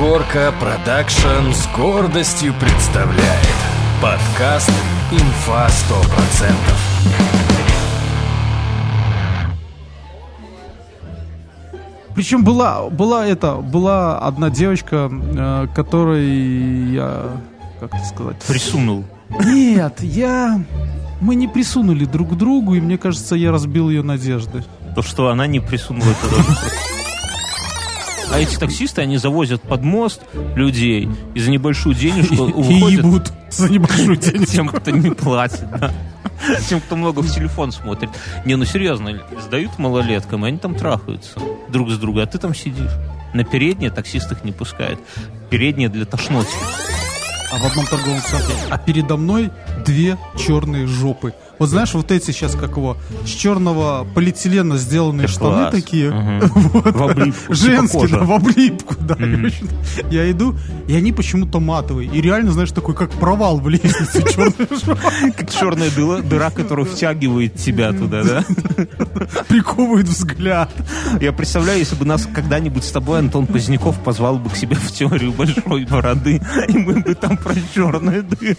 [0.00, 3.54] Горка Production с гордостью представляет
[4.00, 4.72] подкаст
[5.12, 6.54] «Инфа 100%».
[12.14, 17.38] Причем была, была это, была одна девочка, э, которой я,
[17.78, 18.42] как это сказать?
[18.48, 19.04] Присунул.
[19.44, 20.64] Нет, я...
[21.20, 24.64] Мы не присунули друг к другу, и мне кажется, я разбил ее надежды.
[24.94, 26.99] То, что она не присунула, это.
[28.32, 30.22] А эти таксисты, они завозят под мост
[30.54, 34.52] людей и за небольшую денежку И выходят ебут за небольшую денежку.
[34.52, 35.68] тем, кто не платит.
[35.70, 35.92] да.
[36.68, 38.10] Тем, кто много в телефон смотрит.
[38.44, 42.54] Не, ну серьезно, сдают малолеткам, и они там трахаются друг с другом, а ты там
[42.54, 42.90] сидишь.
[43.34, 44.98] На переднее таксист их не пускает.
[45.50, 46.48] Переднее для тошноты.
[47.52, 48.54] А в одном торговом центре.
[48.70, 49.50] А передо мной
[49.84, 51.34] две черные жопы.
[51.60, 52.96] Вот знаешь, вот эти сейчас как его,
[53.26, 55.74] с черного полиэтилена сделанные Это штаны класс.
[55.74, 56.10] такие.
[56.10, 56.40] Мгм.
[56.70, 56.94] Вот.
[56.96, 58.16] В облипку, типа Женские, кожа.
[58.18, 59.14] да, в облипку, да.
[59.14, 59.64] Короче.
[60.10, 60.56] Я иду,
[60.88, 62.08] и они почему-то матовые.
[62.10, 65.32] И реально, знаешь, такой, как провал в лестнице черная.
[65.36, 68.44] Как черная дыра, дыра, которая втягивает тебя туда, да?
[69.48, 70.70] Приковывает взгляд.
[71.20, 74.90] Я представляю, если бы нас когда-нибудь с тобой Антон Поздняков позвал бы к себе в
[74.92, 78.56] теорию большой бороды, и мы бы там про черные дыры.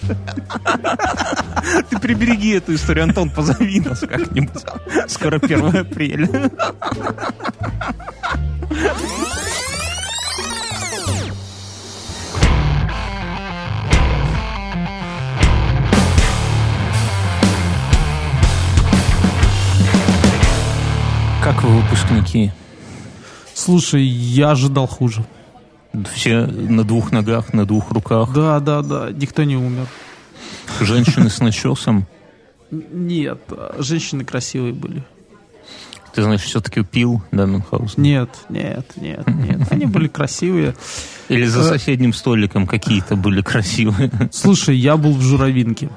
[1.89, 4.63] Ты прибереги эту историю, Антон, позови нас как-нибудь.
[5.07, 6.51] Скоро 1 апреля.
[21.43, 22.51] Как вы, выпускники?
[23.53, 25.25] Слушай, я ожидал хуже.
[26.13, 28.31] Все на двух ногах, на двух руках.
[28.33, 29.87] Да, да, да, никто не умер.
[30.79, 32.05] Женщины с начесом.
[32.71, 33.39] Нет,
[33.79, 35.03] женщины красивые были.
[36.13, 38.01] Ты, значит, все-таки пил, да, Мюнхгаузен?
[38.01, 39.61] Нет, нет, нет, нет.
[39.71, 40.75] Они были красивые.
[41.29, 41.63] Или за Э.
[41.63, 44.11] соседним столиком какие-то были красивые?
[44.31, 45.89] Слушай, я был в Журавинке.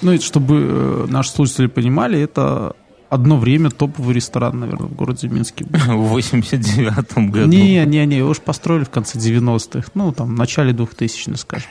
[0.00, 2.76] Ну, это чтобы э, наши слушатели понимали, это
[3.10, 5.64] одно время топовый ресторан, наверное, в городе Минске.
[5.70, 7.48] В 89-м году.
[7.48, 9.90] Не, не, не, его уж построили в конце 90-х.
[9.94, 11.68] Ну, там, в начале 2000-х, скажем.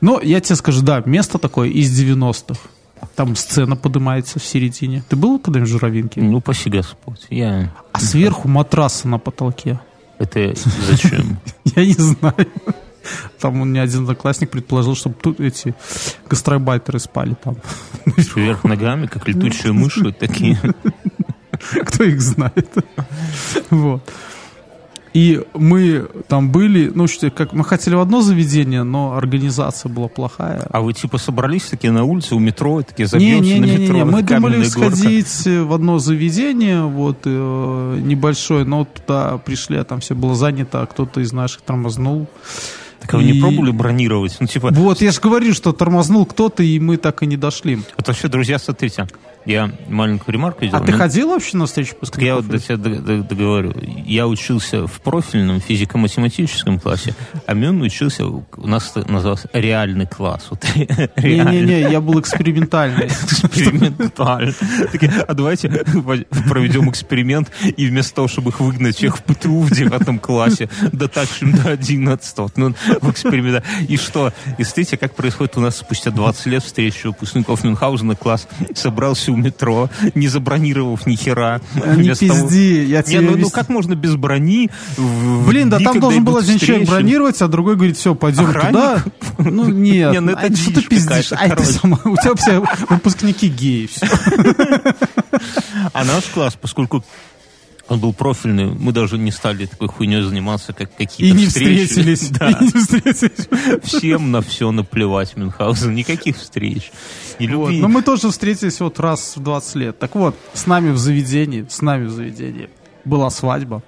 [0.00, 2.60] Но я тебе скажу, да, место такое из 90-х.
[3.14, 5.02] Там сцена поднимается в середине.
[5.08, 6.20] Ты был когда-нибудь в Журавинке?
[6.20, 7.26] Ну, паси Господь.
[7.30, 7.72] Я...
[7.92, 9.78] А сверху матрасы на потолке.
[10.18, 11.38] Это зачем?
[11.64, 12.48] Я не знаю.
[13.38, 15.74] Там у меня один одноклассник предположил, чтобы тут эти
[16.28, 17.56] гастробайтеры спали там.
[18.06, 20.58] Вверх ногами, как летучие мыши такие.
[21.84, 22.74] Кто их знает?
[23.70, 24.10] Вот.
[25.14, 30.66] И мы там были, ну, как мы хотели в одно заведение, но организация была плохая.
[30.70, 34.04] А вы типа собрались такие на улице у метро, такие забьемся на Не-не-не, метро.
[34.04, 34.96] мы думали горка.
[34.96, 40.82] сходить в одно заведение, вот, э, небольшое, но туда пришли, а там все было занято,
[40.82, 42.26] а кто-то из наших тормознул.
[43.04, 44.36] Так а вы не И- пробовали бронировать?
[44.40, 47.76] Ну, типа, Вот, я же говорю, что тормознул кто-то, и мы так и не дошли.
[47.76, 49.06] вот вообще, друзья, смотрите,
[49.44, 50.84] я маленькую ремарку А сделал.
[50.86, 53.74] ты Мне- ходил вообще на встречу Так я вот до тебя договорю.
[54.06, 57.14] Я учился в профильном физико-математическом классе,
[57.46, 60.46] а Мюн учился, у нас назывался реальный класс.
[60.48, 60.64] Вот.
[61.22, 63.06] Не-не-не, я был экспериментальный.
[63.08, 64.54] Экспериментально.
[64.90, 65.68] Такие, а давайте
[66.48, 71.52] проведем эксперимент, и вместо того, чтобы их выгнать всех в ПТУ в девятом классе, дотащим
[71.52, 72.50] до одиннадцатого.
[72.56, 73.64] Ну, в эксперимент.
[73.88, 74.32] И что?
[74.58, 79.36] И смотрите, как происходит у нас спустя 20 лет встреча выпускников Мюнхгаузена класс собрался у
[79.36, 81.60] метро, не забронировав ни хера.
[81.74, 83.20] Не того- пизди, я Не, тебе...
[83.20, 84.70] ну, ну как можно без брони?
[85.46, 89.02] Блин, да там должен был один человек бронировать, а другой говорит, все, пойдем туда.
[89.38, 91.32] Ну нет, Не, ну это а что ты пиздишь?
[91.32, 93.88] А сама- у тебя все выпускники геи.
[95.92, 97.04] А наш класс, поскольку
[97.94, 101.86] он был профильный, мы даже не стали такой хуйней заниматься, как И какие-то не встречи.
[101.86, 102.28] встретились.
[102.30, 102.50] Да.
[102.60, 103.48] И не встретились.
[103.82, 105.94] Всем на все наплевать, Мюнхгаузен.
[105.94, 106.92] Никаких встреч.
[107.38, 107.70] Не Вот.
[107.72, 109.98] Но мы тоже встретились вот раз в 20 лет.
[109.98, 112.68] Так вот, с нами в заведении, с нами в заведении
[113.04, 113.82] была свадьба.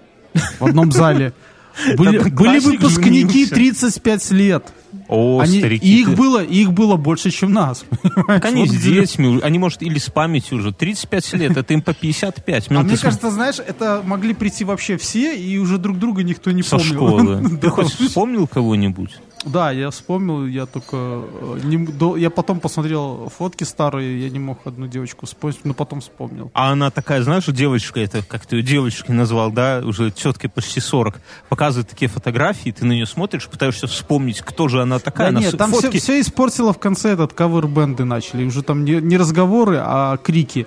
[0.60, 1.32] В одном зале
[1.96, 3.54] были, были выпускники женился.
[3.54, 4.72] 35 лет.
[5.08, 6.00] О, Они, старики.
[6.00, 7.84] их было, их было больше, чем нас.
[8.26, 10.72] Так они Вот с детьми, они, может, или с памятью уже.
[10.72, 12.66] 35 лет, это им по 55.
[12.70, 15.98] А Мюн, мне ты см- кажется, знаешь, это могли прийти вообще все, и уже друг
[15.98, 16.94] друга никто не со помнил.
[16.94, 17.58] школы.
[17.60, 19.16] Ты хоть вспомнил кого-нибудь?
[19.46, 20.96] Да, я вспомнил, я только...
[20.96, 25.72] э, не до- я потом посмотрел фотки старые, я не мог одну девочку вспомнить, но
[25.72, 26.50] потом вспомнил.
[26.52, 30.80] А она такая, знаешь, девочка, это как ты ее девочкой назвал, да, уже тетке почти
[30.80, 35.30] 40, показывает такие фотографии, ты на нее смотришь, пытаешься вспомнить, кто же она такая.
[35.30, 38.44] Да Она нет, там все, фотки- все испортило в конце этот кавер-бенды начали.
[38.44, 40.66] Уже там не, не разговоры, а крики.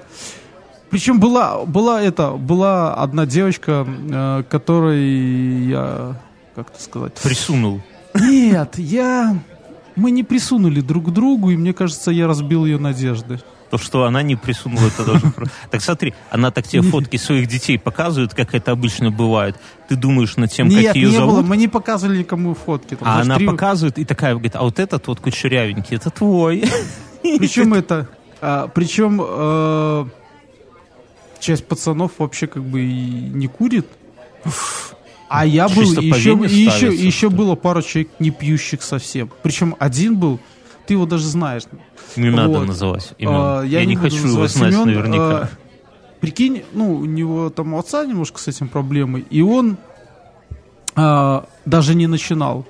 [0.89, 6.15] Причем была, была это, была одна девочка, э, которой я,
[6.55, 7.81] как это сказать, присунул.
[8.13, 9.37] Нет, я...
[9.95, 13.39] Мы не присунули друг к другу, и мне кажется, я разбил ее надежды.
[13.69, 15.33] То, что она не присунула, это даже...
[15.69, 19.57] Так смотри, она так тебе фотки своих детей показывает, как это обычно бывает.
[19.87, 22.95] Ты думаешь над тем, Нет, как ее не было, мы не показывали никому фотки.
[22.95, 26.63] Там а она три- показывает и такая говорит, а вот этот вот кучерявенький, это твой.
[27.21, 28.07] Причем это...
[28.41, 30.05] а, причем э,
[31.39, 33.87] часть пацанов вообще как бы и не курит.
[35.29, 39.29] А я был, еще, еще, еще было пару человек не пьющих совсем.
[39.43, 40.39] Причем один был,
[40.87, 41.63] ты его даже знаешь.
[42.15, 42.67] Не надо Вот.
[42.67, 43.33] называть имен.
[43.33, 44.87] А, Я, не буду хочу его знать имен.
[44.87, 45.37] наверняка.
[45.37, 45.49] А,
[46.19, 49.77] прикинь, ну, у него там у отца немножко с этим проблемы, и он
[50.95, 52.65] а, даже не начинал.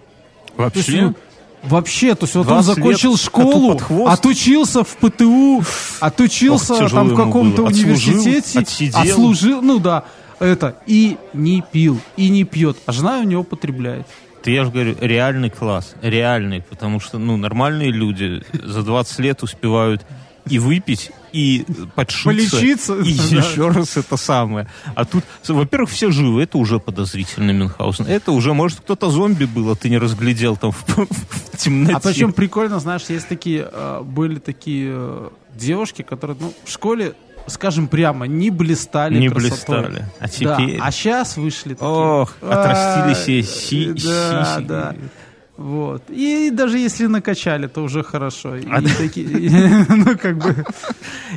[0.57, 1.01] То есть, Вообще?
[1.01, 1.15] ну,
[1.63, 5.63] Вообще, то есть вот он 20 лет закончил школу, отучился в ПТУ,
[5.99, 7.67] отучился Ох, там в каком-то.
[7.67, 8.99] Отслужил, университете, отсидел.
[8.99, 10.05] отслужил, ну да,
[10.39, 14.07] это, и не пил, и не пьет, а жена у него потребляет.
[14.41, 15.95] Ты, я же говорю, реальный класс.
[16.01, 20.05] Реальный, потому что, ну, нормальные люди за 20 лет успевают
[20.49, 21.65] и выпить, и
[21.95, 22.29] подшиться.
[22.57, 23.37] Полечиться, И да.
[23.37, 24.67] еще раз это самое.
[24.95, 28.07] А тут, во-первых, все живы, это уже подозрительно, Мюнхгаузен.
[28.07, 31.95] Это уже, может, кто-то зомби был, а ты не разглядел там в, в темноте.
[31.95, 37.13] А причем прикольно, знаешь, есть такие, э, были такие э, девушки, которые, ну, в школе,
[37.47, 39.81] скажем прямо, не блистали не красотой.
[39.89, 40.05] блистали.
[40.19, 40.27] А Да,
[40.57, 40.79] теперь...
[40.81, 41.89] а сейчас вышли такие.
[41.89, 44.95] Ох, отрастили себе си- да, да.
[45.57, 46.03] Вот.
[46.09, 48.55] И даже если накачали, то уже хорошо.
[48.55, 50.63] И А- такие- ну, как бы...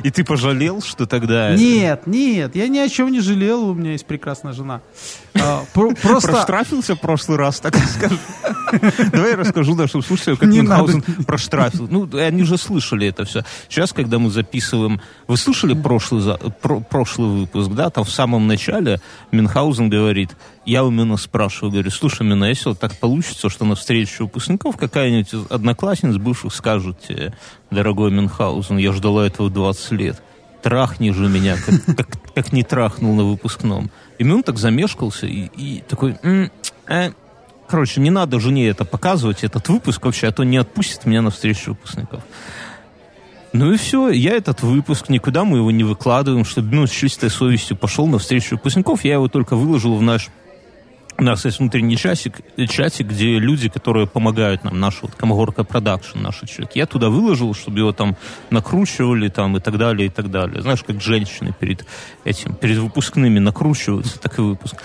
[0.03, 1.53] И ты пожалел, что тогда...
[1.55, 4.79] Нет, нет, я ни о чем не жалел, у меня есть прекрасная жена.
[5.35, 6.31] А, про- Просто...
[6.31, 8.17] Проштрафился в прошлый раз, так скажу.
[9.11, 11.87] Давай я расскажу нашим слушателям, как Мюнхгаузен проштрафил.
[11.89, 13.43] Ну, они же слышали это все.
[13.67, 15.01] Сейчас, когда мы записываем...
[15.27, 17.89] Вы слышали прошлый, за- про- прошлый выпуск, да?
[17.89, 19.01] Там в самом начале
[19.31, 20.35] Мюнхгаузен говорит,
[20.65, 24.77] я у Мюна спрашиваю, говорю, слушай, Мюна, если вот так получится, что на встрече выпускников
[24.77, 27.33] какая-нибудь из одноклассниц бывших скажет тебе,
[27.71, 30.21] дорогой Мюнхгаузен, я ждала этого 20 лет.
[30.61, 33.91] Трахни же меня, как, как, как не трахнул на выпускном.
[34.17, 36.17] И Мюн так замешкался и, и такой...
[36.23, 36.51] «М,
[36.87, 37.11] э,
[37.67, 41.31] Короче, не надо жене это показывать, этот выпуск вообще, а то не отпустит меня на
[41.31, 42.21] встречу выпускников.
[43.53, 47.29] Ну и все, я этот выпуск, никуда мы его не выкладываем, чтобы ну, с чистой
[47.29, 49.03] совестью пошел на встречу выпускников.
[49.03, 50.29] Я его только выложил в наш
[51.17, 56.19] у нас есть внутренний часик, чатик, где люди, которые помогают нам, наш вот Комогорка Production,
[56.19, 56.75] наш человек.
[56.75, 58.15] Я туда выложил, чтобы его там
[58.49, 60.61] накручивали там и так далее, и так далее.
[60.61, 61.85] Знаешь, как женщины перед
[62.23, 64.75] этим, перед выпускными накручиваются, так и выпуск.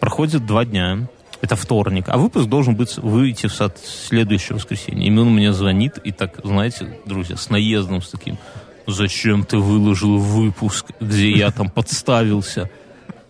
[0.00, 1.08] Проходит два дня,
[1.40, 5.08] это вторник, а выпуск должен быть выйти в сад- следующее воскресенье.
[5.08, 8.38] И он мне звонит, и так, знаете, друзья, с наездом, с таким,
[8.86, 12.70] зачем ты выложил выпуск, где я там подставился?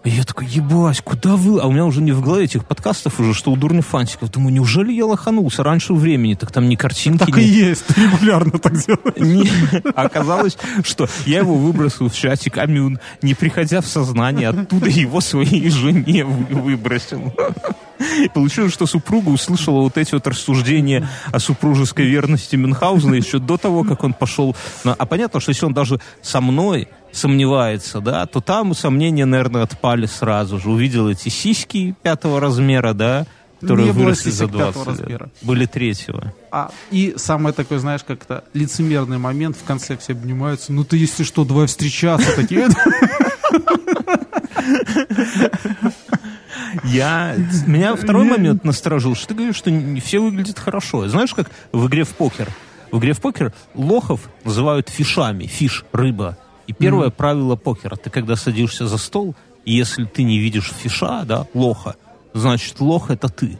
[0.03, 1.61] И я такой, ебать, куда вы?
[1.61, 4.31] А у меня уже не в голове этих подкастов уже, что у дурных фантиков.
[4.31, 6.35] Думаю, неужели я лоханулся раньше времени?
[6.35, 9.51] Так там ни картинки, Так ни- и есть, ты регулярно так делаешь.
[9.95, 15.69] Оказалось, что я его выбросил в чатик Амюн, не приходя в сознание, оттуда его своей
[15.69, 17.35] жене вы- выбросил.
[18.23, 23.57] И Получилось, что супруга услышала вот эти вот рассуждения о супружеской верности Мюнхгаузена еще до
[23.57, 24.57] того, как он пошел.
[24.85, 29.63] на- А понятно, что если он даже со мной сомневается, да, то там сомнения, наверное,
[29.63, 30.71] отпали сразу же.
[30.71, 33.27] Увидел эти сиськи пятого размера, да,
[33.61, 35.01] которые Не выросли за сисек пятого 20 лет.
[35.01, 35.31] размера.
[35.43, 36.33] Были третьего.
[36.51, 40.73] А, и самый такой, знаешь, как-то лицемерный момент, в конце все обнимаются.
[40.73, 42.35] Ну ты, если что, давай встречаться.
[42.37, 42.69] Такие,
[46.85, 47.37] Я...
[47.67, 51.09] Меня второй момент насторожил, что ты говоришь, что все выглядят хорошо.
[51.09, 52.49] Знаешь, как в игре в покер?
[52.91, 55.47] В игре в покер лохов называют фишами.
[55.47, 56.37] Фиш— рыба.
[56.67, 57.97] И первое правило покера.
[57.97, 59.35] Ты когда садишься за стол,
[59.65, 61.97] и если ты не видишь фиша, да, лоха,
[62.33, 63.59] значит, лох— это ты.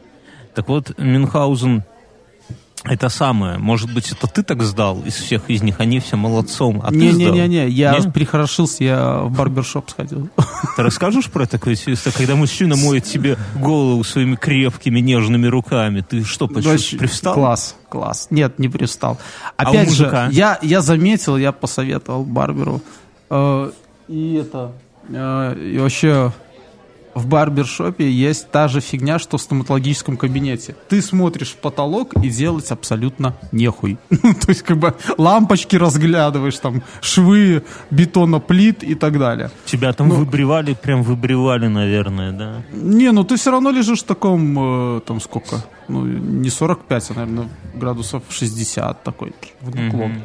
[0.53, 1.83] Так вот, Мюнхгаузен
[2.83, 3.57] это самое.
[3.59, 7.11] Может быть, это ты так сдал из всех из них, они все молодцом, а ты
[7.11, 7.33] сдал?
[7.33, 8.11] Не-не-не, я Не?
[8.11, 10.29] прихорошился, я в барбершоп сходил.
[10.75, 16.01] Ты расскажешь про такое чувство, когда мужчина моет тебе голову своими крепкими нежными руками?
[16.01, 17.33] Ты что, Вообще, привстал?
[17.35, 18.27] Класс, класс.
[18.31, 19.19] Нет, не привстал.
[19.57, 20.27] А Опять же, мужика?
[20.31, 22.81] я, я заметил, я посоветовал барберу.
[23.29, 23.71] э,
[24.07, 24.71] и это...
[25.07, 26.31] э, и вообще
[27.13, 30.75] в барбершопе есть та же фигня, что в стоматологическом кабинете.
[30.89, 33.97] Ты смотришь в потолок и делать абсолютно нехуй.
[34.23, 39.49] Ну, То есть, как бы лампочки разглядываешь, там, швы, бетоноплит и так далее.
[39.65, 42.63] Тебя там выбривали, прям выбривали, наверное, да?
[42.71, 47.13] Не, ну ты все равно лежишь в таком, э, там сколько, ну не 45, а,
[47.13, 50.23] наверное, градусов 60 такой, наклон.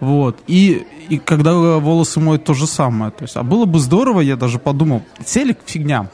[0.00, 0.38] Вот.
[0.46, 3.10] И, и когда волосы моют, то же самое.
[3.10, 6.08] То есть, а было бы здорово, я даже подумал, телек фигня.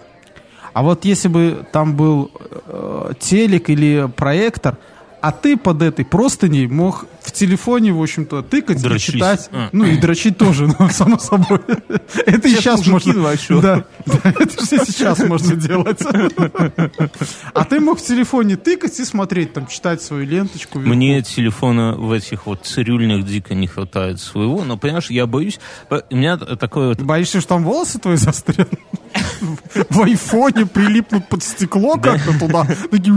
[0.72, 2.30] А вот если бы там был
[2.66, 4.78] э, телек или проектор,
[5.20, 9.14] а ты под этой простыней мог в телефоне, в общем-то, тыкать и Дрочить.
[9.14, 9.48] читать.
[9.52, 9.68] А.
[9.72, 11.60] Ну и дрочить тоже, ну, само собой.
[12.26, 13.12] Это и Сейчас можно...
[13.60, 13.84] Да,
[14.24, 16.00] это все сейчас можно делать.
[17.54, 20.78] А ты мог в телефоне тыкать и смотреть, там, читать свою ленточку.
[20.78, 25.60] Мне телефона в этих вот цирюльных дико не хватает своего, но, понимаешь, я боюсь,
[25.90, 28.70] у меня такое вот Боишься, что там волосы твои застрянут?
[29.90, 32.66] В айфоне прилипнут под стекло как-то туда.
[32.90, 33.14] Такие.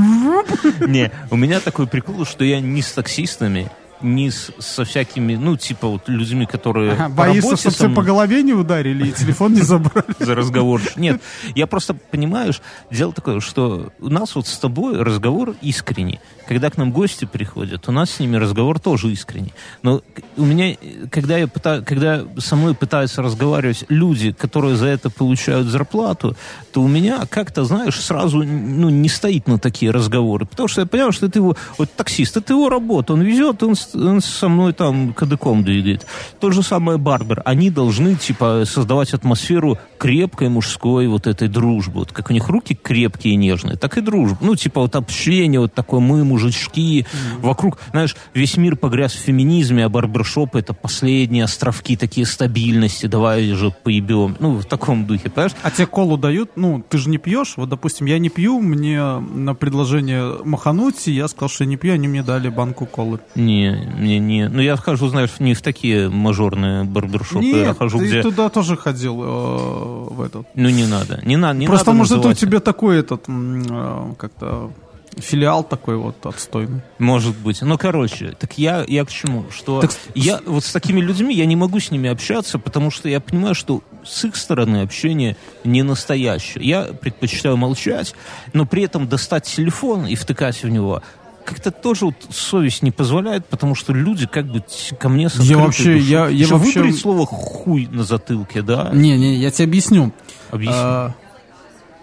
[0.87, 3.71] Не, у меня такой прикол, что я не с таксистами,
[4.05, 7.09] не с, со всякими, ну, типа вот людьми, которые Ага,
[7.57, 10.05] чтобы со мной по голове не ударили и телефон не забрали.
[10.19, 10.81] за разговор.
[10.95, 11.21] Нет,
[11.55, 16.19] я просто, понимаешь, дело такое, что у нас вот с тобой разговор искренний.
[16.47, 19.53] Когда к нам гости приходят, у нас с ними разговор тоже искренний.
[19.81, 20.01] Но
[20.37, 20.75] у меня,
[21.09, 26.35] когда, я пытаюсь, когда со мной пытаются разговаривать люди, которые за это получают зарплату,
[26.71, 30.45] то у меня как-то, знаешь, сразу ну, не стоит на такие разговоры.
[30.45, 33.75] Потому что я понимаю, что это его, вот таксист, это его работа, он везет, он,
[33.93, 36.05] он со мной там кадыком двигает.
[36.39, 37.41] То же самое барбер.
[37.45, 41.99] Они должны, типа, создавать атмосферу крепкой мужской вот этой дружбы.
[41.99, 44.37] Вот как у них руки крепкие и нежные, так и дружба.
[44.41, 47.05] Ну, типа, вот общение, вот такое мы, мужички.
[47.39, 53.05] Вокруг, знаешь, весь мир погряз в феминизме, а барбершоп это последние островки такие стабильности.
[53.05, 54.35] Давай же поебем.
[54.39, 55.53] Ну, в таком духе, понимаешь?
[55.63, 56.51] А тебе колу дают?
[56.57, 57.53] Ну, ты же не пьешь.
[57.55, 61.77] Вот, допустим, я не пью, мне на предложение махануть, и я сказал, что я не
[61.77, 63.19] пью, они мне дали банку колы.
[63.35, 64.49] Не, мне не...
[64.49, 67.45] Ну, я хожу, знаешь, не в такие мажорные барбершопы.
[67.45, 68.21] я Нет, хожу, ты где...
[68.21, 70.47] туда тоже ходил э, в этот.
[70.53, 71.21] Ну, не надо.
[71.23, 74.71] Не, надо, не Просто, надо может, это у тебя такой этот, э, как-то
[75.17, 76.81] филиал такой вот отстойный.
[76.99, 77.61] Может быть.
[77.61, 79.45] Ну, короче, так я, я к чему?
[79.51, 83.07] Что Так я вот с такими людьми, я не могу с ними общаться, потому что
[83.09, 86.63] я понимаю, что с их стороны общение не настоящее.
[86.63, 88.13] Я предпочитаю молчать,
[88.53, 91.01] но при этом достать телефон и втыкать в него
[91.45, 94.63] как-то тоже вот совесть не позволяет, потому что люди как бы
[94.99, 95.99] ко мне с Я вообще- душой.
[96.01, 98.89] я- я Еще вообще- выбрать слово «хуй» на затылке, да?
[98.91, 100.11] Не, не, я тебе объясню.
[100.49, 100.73] Объясни.
[100.75, 101.13] А,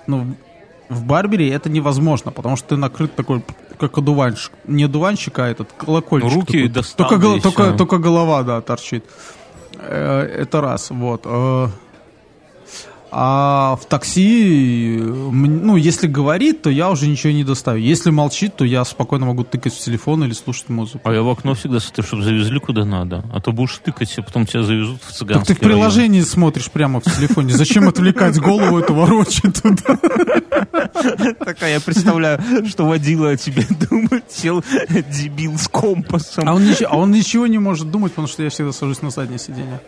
[0.07, 0.37] ну,
[0.93, 3.43] в барбере это невозможно, потому что ты накрыт такой,
[3.79, 4.53] как одуванчик.
[4.67, 6.31] Не одуванчик, а этот колокольчик.
[6.31, 7.19] Ну, руки такой.
[7.19, 9.05] только, только, только голова, да, торчит.
[9.79, 11.27] Э, Это раз, вот.
[13.15, 17.83] А в такси, ну, если говорит, то я уже ничего не доставлю.
[17.83, 21.01] Если молчит, то я спокойно могу тыкать в телефон или слушать музыку.
[21.05, 23.23] А я в окно всегда смотрю, чтобы завезли куда надо.
[23.31, 26.71] А то будешь тыкать, и потом тебя завезут в Так цыганский ты в приложении смотришь
[26.71, 27.53] прямо в телефоне.
[27.53, 29.99] Зачем отвлекать голову эту ворочать туда?
[31.45, 36.49] Такая, я представляю, что водила о тебе думает, сел дебил с компасом.
[36.49, 39.11] А он, ничего, а он ничего не может думать, потому что я всегда сажусь на
[39.11, 39.81] заднее сиденье.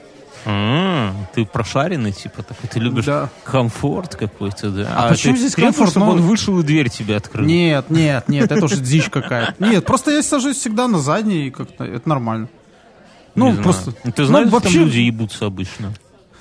[0.46, 3.30] А, ты прошаренный, типа, такой, ты любишь Да.
[3.44, 4.92] комфорт какой-то, да?
[4.94, 5.90] А почему ты здесь комфорт?
[5.90, 7.46] чтобы Ну- он вышел и дверь тебе открыл?
[7.46, 9.54] Нет, нет, нет, это уже дичь какая-то.
[9.64, 12.48] Нет, просто я сажусь всегда на заднее, и как-то это нормально.
[13.34, 13.62] Не Ну, знаю.
[13.62, 13.94] просто...
[14.04, 15.92] Ну, Ты знаешь, ну, там люди ебутся обычно.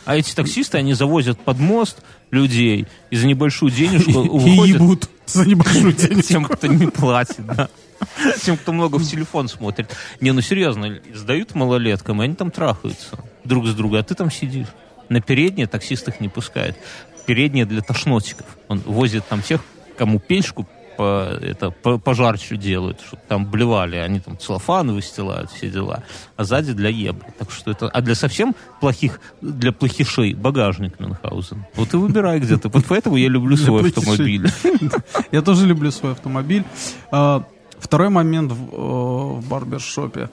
[0.06, 5.10] А эти таксисты, они завозят под мост людей и за небольшую денежку И уходят ебут
[5.26, 6.22] за небольшую денежку.
[6.28, 7.70] тем, кто не платит, да.
[8.42, 9.96] Тем, кто много в телефон смотрит.
[10.22, 14.32] Не, ну серьезно, сдают малолеткам, и они там трахаются друг с другом, а ты там
[14.32, 14.68] сидишь.
[15.10, 16.78] На переднее таксист их не пускает.
[17.26, 18.46] Переднее для тошнотиков.
[18.68, 19.62] Он возит там тех,
[19.98, 20.68] кому печку
[20.98, 23.96] по, это, по- пожарче делают, чтобы там блевали.
[23.98, 26.04] Они там целлофаны выстилают, все дела.
[26.36, 27.26] А сзади для ебли.
[27.38, 27.90] Так что это...
[27.90, 31.66] А для совсем плохих, для плохишей багажник Мюнхгаузен.
[31.76, 32.70] Вот и выбирай где ты.
[32.70, 34.50] Вот поэтому я люблю свой автомобиль.
[35.32, 36.64] Я тоже люблю свой автомобиль.
[37.84, 40.30] Второй момент в, э, в барбершопе.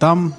[0.00, 0.34] Там,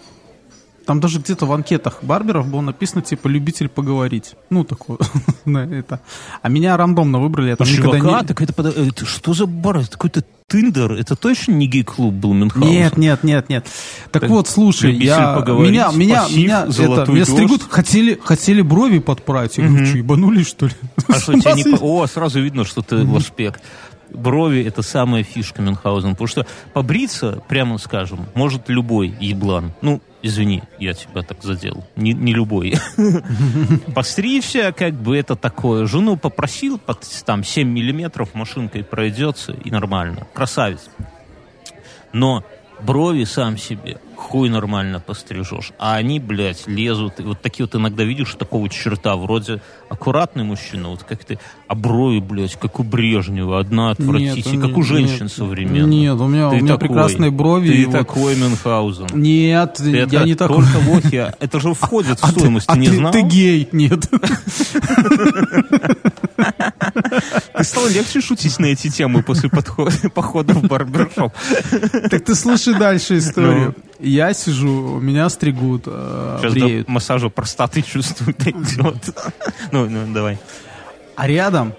[0.86, 4.36] там даже где-то в анкетах барберов было написано, типа, любитель поговорить.
[4.50, 4.98] Ну, такое.
[5.45, 6.01] на это.
[6.41, 7.55] А меня рандомно выбрали.
[7.55, 8.27] Там никогда не...
[8.27, 9.77] так это, подо- это что за бар?
[9.77, 10.93] Это какой-то Тиндер?
[10.93, 12.71] Это точно не гей-клуб был Мюнхгаузен?
[12.71, 13.65] Нет, нет, нет, нет.
[14.12, 19.00] Так, Так, вот, слушай, я, меня, меня, пассив, меня, это, меня стригут, хотели, хотели брови
[19.00, 19.57] подправить.
[19.57, 20.74] Я говорю, что, ебанулись, что ли?
[21.07, 21.63] А что, тебя не...
[21.79, 23.59] О, сразу видно, что ты лошпек.
[24.12, 26.13] Брови— это самая фишка Мюнхгаузена.
[26.13, 29.72] Потому что побриться, прямо скажем, может любой еблан.
[29.82, 31.86] Ну, извини, я тебя так задел.
[31.96, 32.75] Не, не любой.
[33.96, 35.86] Постричься, как бы это такое.
[35.86, 40.28] Жену попросил, под там 7 миллиметров машинкой пройдется, и нормально.
[40.34, 40.89] Красавец.
[42.12, 42.44] Но
[42.81, 45.71] брови сам себе хуй нормально пострижешь.
[45.79, 47.19] А они, блядь, лезут.
[47.21, 49.15] И вот такие вот иногда видишь такого черта.
[49.15, 51.39] Вроде аккуратный мужчина, вот как ты.
[51.67, 53.59] А брови, блядь, как у Брежнева.
[53.59, 54.67] Одна отвратительная.
[54.67, 55.31] как у нет, женщин нет.
[55.31, 55.88] современных.
[55.89, 56.88] Нет, у меня, Ты у меня такой.
[56.89, 57.69] прекрасные брови.
[57.69, 59.07] Ты и вот- такой Мюнхгаузен.
[59.13, 60.57] Нет, Это я не такой.
[60.65, 61.33] только вот я.
[61.39, 62.67] Это же входит в А ты- стоимость.
[62.69, 63.12] а Ты не ты, знал?
[63.13, 64.05] ты гей, нет.
[67.55, 69.50] Ты стал легче шутить на эти темы после
[70.13, 71.34] похода в барбершоп.
[72.10, 73.75] Так ты слушай дальше историю.
[74.00, 76.88] Я сижу, меня стригут, э, Сейчас бреют.
[76.88, 78.36] до массажа простаты чувствую.
[79.72, 80.38] Ну, ну, давай.
[81.15, 81.74] А рядом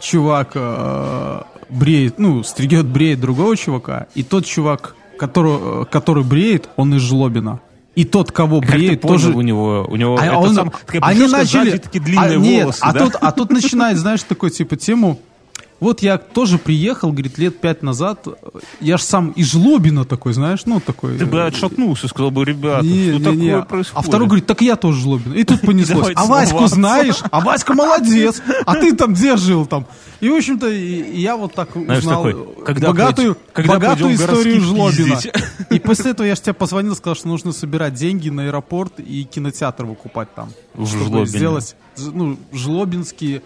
[0.00, 6.94] чувак э, бреет, ну, стригет, бреет другого чувака, и тот чувак, который, который бреет, он
[6.94, 7.60] из Жлобина.
[7.96, 9.30] И тот, кого Как понял, тоже...
[9.32, 11.70] у него, у него А это он- сам- такая они начали...
[11.70, 13.00] сзади такие длинные а, нет, волосы, а да?
[13.00, 15.18] тут, а тут начинает, знаешь, такой типа тему.
[15.78, 18.26] Вот я тоже приехал, говорит, лет пять назад.
[18.80, 21.18] Я ж сам из Жлобина такой, знаешь, ну такой.
[21.18, 23.62] Ты бы э, отшатнулся, сказал бы, ребята, не, что не, такое не.
[23.62, 23.98] происходит?
[23.98, 25.34] А второй говорит, так я тоже Жлобин.
[25.34, 26.12] И тут понеслось.
[26.14, 27.16] А Ваську знаешь?
[27.30, 28.42] А Васька молодец.
[28.64, 29.86] А ты там где жил там?
[30.20, 34.60] И, в общем-то, я вот так Знаешь, узнал такой, когда богатую, пойдем- когда богатую историю
[34.62, 35.16] Жлобина.
[35.16, 35.32] пиздить?
[35.70, 39.24] И после этого я же тебе позвонил, сказал, что нужно собирать деньги на аэропорт и
[39.24, 40.48] кинотеатр выкупать там.
[40.72, 41.26] В чтобы Жлобине.
[41.26, 43.40] сделать ну, Жлобинский а,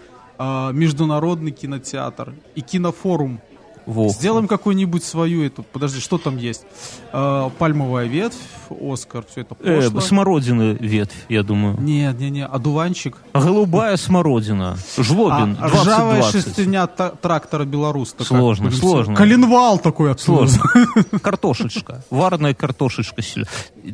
[0.73, 3.39] международный кинотеатр и кинофорум.
[3.85, 4.09] Во.
[4.09, 5.63] Сделаем какую-нибудь свою эту.
[5.63, 6.63] Подожди, что там есть?
[7.11, 8.37] А, пальмовая ветвь,
[8.69, 10.01] Оскар, все это Э, пошло.
[10.01, 11.77] смородины ветвь, я думаю.
[11.81, 13.17] Нет, не, не, одуванчик.
[13.33, 14.77] Голубая смородина.
[14.97, 16.31] Жлобин, а, ржавая 2020.
[16.45, 18.25] шестерня та- трактора такая.
[18.39, 19.15] Сложно, Блин, сложно.
[19.15, 20.47] Коленвал такой оттуда.
[20.47, 20.63] Сложно.
[21.21, 22.03] Картошечка.
[22.09, 23.21] Вареная картошечка.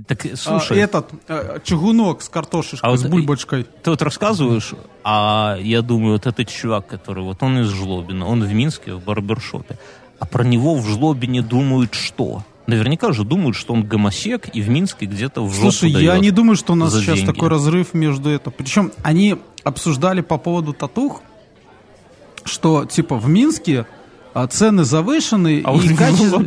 [0.07, 3.65] Так, А, слушай, этот э, чугунок с картошечкой, А вот с бульбочкой.
[3.83, 8.43] ты вот рассказываешь, а я думаю, вот этот чувак, который вот он из Жлобина, он
[8.43, 9.76] в Минске, в барбершопе,
[10.19, 12.43] а про него в Жлобине думают что?
[12.65, 16.31] Наверняка же думают, что он гомосек и в Минске где-то в жопу Слушай, я не
[16.31, 17.25] думаю, что у нас сейчас деньги.
[17.31, 18.51] такой разрыв между это.
[18.51, 21.21] Причем они обсуждали по поводу татух,
[22.43, 23.85] что типа в Минске
[24.33, 26.43] а, цены завышены А и вот качество-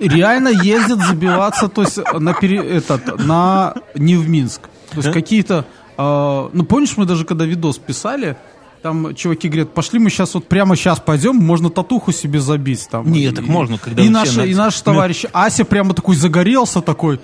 [0.00, 5.12] реально ездят забиваться, то есть на пере- этот на не в Минск, то есть Да?
[5.12, 5.64] какие-то,
[5.96, 8.36] а, ну помнишь мы даже когда видос писали,
[8.82, 13.10] там чуваки говорят, пошли мы сейчас вот прямо сейчас пойдем, можно татуху себе забить там.
[13.10, 16.16] Не, И- так можно, когда и все наш на- и наш товарищ Ася прямо такой
[16.16, 17.20] загорелся такой.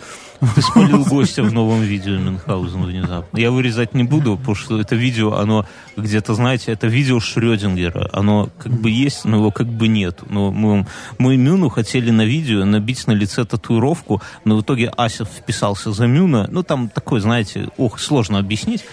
[0.56, 3.38] Ты спалил гостя в новом видео Мюнхгаузен внезапно.
[3.38, 5.64] Я вырезать не буду, потому что это видео, оно
[5.96, 8.10] где-то, знаете, это видео Шрёдингера.
[8.12, 10.20] Оно как бы есть, но его как бы нет.
[10.28, 10.86] Но мы,
[11.18, 16.06] мы Мюну хотели на видео набить на лице татуировку, но в итоге Ася вписался за
[16.06, 16.48] Мюна.
[16.50, 18.84] Ну, там такой, знаете, ох, сложно объяснить.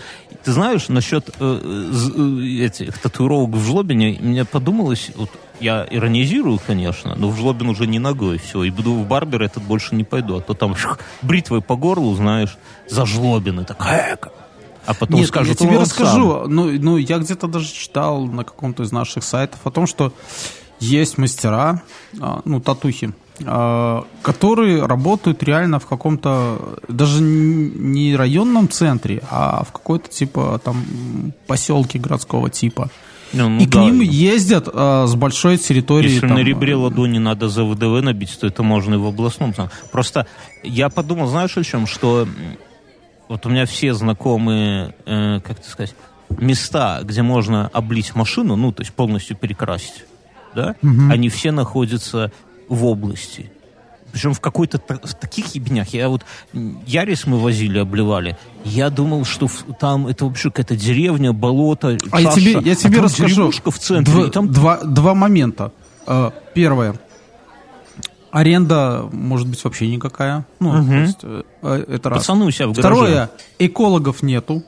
[0.44, 7.16] Ты знаешь, насчет э, э, этих татуировок в жлобине, мне подумалось, вот я иронизирую, конечно,
[7.16, 10.38] но в жлобин уже не ногой, все, и буду в барбер этот больше не пойду,
[10.38, 12.58] а то там шух, бритвой по горлу, знаешь,
[12.90, 14.30] за жлобин, и так, эк.
[14.88, 16.48] а потом Нет, скажут, я тебе «Он расскажу.
[16.48, 20.12] Ну, ну, я где-то даже читал на каком-то из наших сайтов о том, что
[20.82, 21.84] есть мастера,
[22.20, 23.14] а, ну, татухи,
[23.46, 31.34] а, которые работают реально в каком-то, даже не районном центре, а в какой-то типа там
[31.48, 32.84] поселке городского типа.
[32.84, 32.92] сам».
[33.34, 33.80] Ну, И да.
[33.80, 36.10] к ним ездят а, с большой территории.
[36.10, 39.54] Если там, на ребре ладони надо за ВДВ набить, то это можно и в областном.
[39.92, 40.28] Просто
[40.64, 42.28] я подумал, знаешь о чем, что
[43.28, 45.96] вот у меня все знакомые, э, как это сказать,
[46.30, 50.06] места, где можно облить машину, ну, то есть полностью перекрасить,
[50.56, 52.32] да, они все находятся
[52.70, 53.52] в области.
[54.12, 55.88] Причем в какой-то в таких ебнях.
[55.94, 56.26] Я вот
[56.86, 58.38] Ярис мы возили, обливали.
[58.66, 62.76] Я думал, что в- там это вообще какая-то деревня, болото, А я чаша, тебе, я
[62.76, 63.52] тебе там расскажу.
[63.52, 64.14] в центре.
[64.14, 65.72] Дв- и там два, два момента.
[66.08, 66.96] Э, Первое.
[68.32, 70.46] Аренда может быть вообще никакая.
[70.60, 72.20] Ну, то есть, э, э, это раз.
[72.20, 72.96] пацаны у себя в гараже.
[72.96, 73.30] Второе.
[73.60, 74.64] Экологов нету.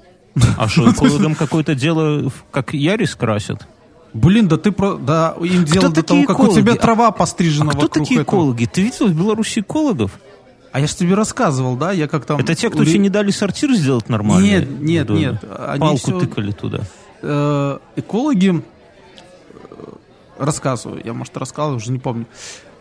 [0.58, 3.66] А что, экологам какое-то дело, как Ярис красят?
[4.14, 4.96] Блин, да ты про...
[4.96, 8.36] Да, им дело до того, как у тебя трава А пострижена кто вокруг такие этого.
[8.38, 8.66] экологи?
[8.66, 10.20] Ты видел в Беларуси экологов?
[10.72, 11.92] А я же тебе рассказывал, да?
[11.92, 12.40] Я как там...
[12.40, 14.44] Это те, кто тебе не дали сортир сделать нормально?
[14.44, 15.44] Нет, нет, нет.
[15.68, 16.82] Они Палку всё- тыкали туда.
[17.22, 18.64] э, экологи,
[19.54, 19.66] э,
[20.38, 22.26] рассказываю, я, может, рассказывал, уже не помню.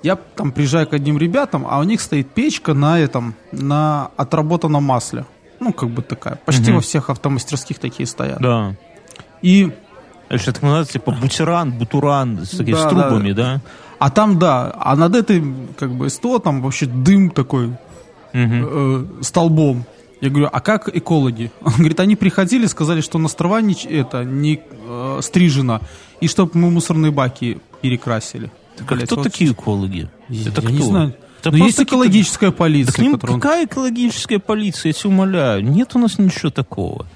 [0.03, 4.83] Я там приезжаю к одним ребятам, а у них стоит печка на этом, на отработанном
[4.83, 5.27] масле.
[5.61, 6.37] Ну, как бы такая.
[6.45, 6.75] Почти Мгм.
[6.77, 8.41] во всех автомастерских такие стоят.
[8.41, 8.75] Да.
[9.43, 9.71] И,
[10.39, 13.61] что так называется, типа бутиран, бутуран, с, Да, с трубами, да?
[13.99, 15.43] а там, да, а над этой,
[15.79, 17.69] как бы, СТО там вообще дым такой
[18.33, 18.65] Мгм.
[18.67, 19.85] э, столбом.
[20.21, 21.51] Я говорю, а как экологи?
[21.65, 25.81] Он говорит, они приходили, сказали, что на острова не, это, не э, стрижено,
[26.21, 28.51] и чтобы мы мусорные баки перекрасили.
[28.77, 30.09] Так а Блядь, кто вот такие экологи?
[30.29, 30.71] Я, это я кто?
[30.71, 31.15] не знаю.
[31.41, 33.39] Это Но просто есть экологическая Да к полиция, ним которая...
[33.41, 35.65] какая экологическая полиция, я тебя умоляю.
[35.65, 37.07] Нет у нас ничего такого.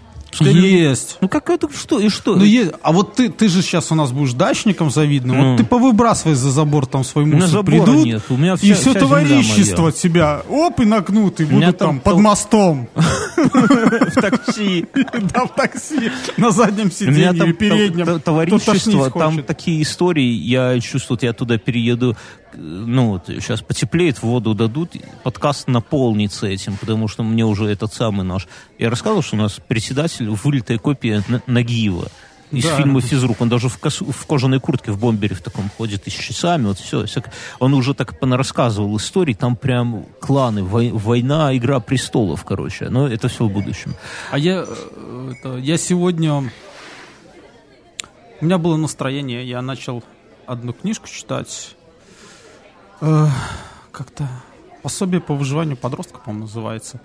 [0.45, 1.19] Есть.
[1.21, 2.37] Ну как это, что, и что?
[2.37, 5.37] Ну, е- а вот ты, ты же сейчас у нас будешь дачником завидным.
[5.39, 5.51] Ну.
[5.51, 7.49] Вот ты повыбрасывай за забор там свой мусор.
[7.49, 11.45] забора Придут, нет, у меня и вся- все вся товарищество тебя, оп, и нагнут, и
[11.45, 12.89] будут там там под мостом.
[13.37, 14.87] в такси.
[15.33, 18.21] Да, в такси, на заднем У сиденье или переднем.
[18.21, 22.17] товарищество, там такие истории, я чувствую, я туда перееду,
[22.57, 24.93] ну, вот сейчас потеплеет, воду дадут,
[25.23, 28.49] подкаст наполнится этим, потому что мне уже этот самый наш...
[28.79, 32.09] Я рассказывал, что у нас председатель вылитая копия Нагиева
[32.53, 32.77] из Да.
[32.77, 33.41] фильма «Физрук».
[33.41, 36.67] Он даже в, косу- в кожаной куртке в бомбере в таком ходит и с часами,
[36.67, 37.05] вот все.
[37.05, 37.33] всяко.
[37.59, 42.89] Он уже так рассказывал историй, там прям кланы, вой- война, игра престолов, короче.
[42.89, 43.95] Но это все в будущем.
[44.31, 46.51] А я, э, это, я сегодня...
[48.41, 50.05] У меня было настроение, я начал
[50.47, 51.76] одну книжку читать.
[53.01, 53.27] Э,
[53.93, 54.29] как-то
[54.83, 57.01] пособие по выживанию подростка, по-моему, называется.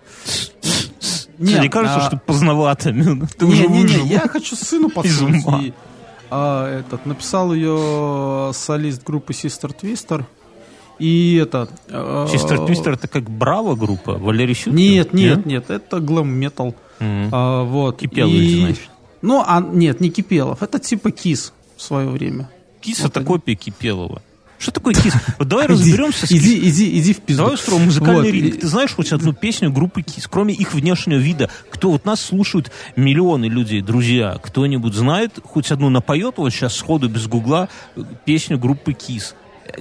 [1.38, 2.84] Тебе не кажется, а, что поздновато?
[3.38, 5.44] Ты не, уже не, не, я хочу сыну подсунуть.
[5.62, 5.74] и,
[6.30, 10.24] а, этот, написал ее солист группы Sister Twister.
[11.00, 11.72] И этот...
[11.88, 14.14] э, Чистер Твистер это как Браво группа?
[14.20, 14.76] Валерий Щуткин?
[14.76, 16.76] Нет, нет, нет, это глэм метал.
[17.00, 17.30] Мгм.
[17.32, 17.98] А, вот.
[17.98, 18.90] Кипелов, И- значит.
[19.24, 20.62] Ну, а нет, не Кипелов.
[20.62, 22.52] Это типа Kiss в свое время.
[22.82, 23.28] Kiss Вот это они.
[23.28, 24.22] копия Кипелова.
[24.62, 25.14] Что такое Kiss?
[25.40, 27.44] Вот давай разберемся с Иди, иди, иди в пизду.
[27.44, 28.60] Давай устроим музыкальный Вот, ринг.
[28.60, 31.50] Ты знаешь хоть одну песню группы Kiss, кроме их внешнего вида?
[31.72, 37.10] Кто вот нас слушают миллионы людей, друзья, кто-нибудь знает, хоть одну напоет вот сейчас сходу
[37.10, 37.70] без гугла
[38.24, 39.34] песню группы Kiss?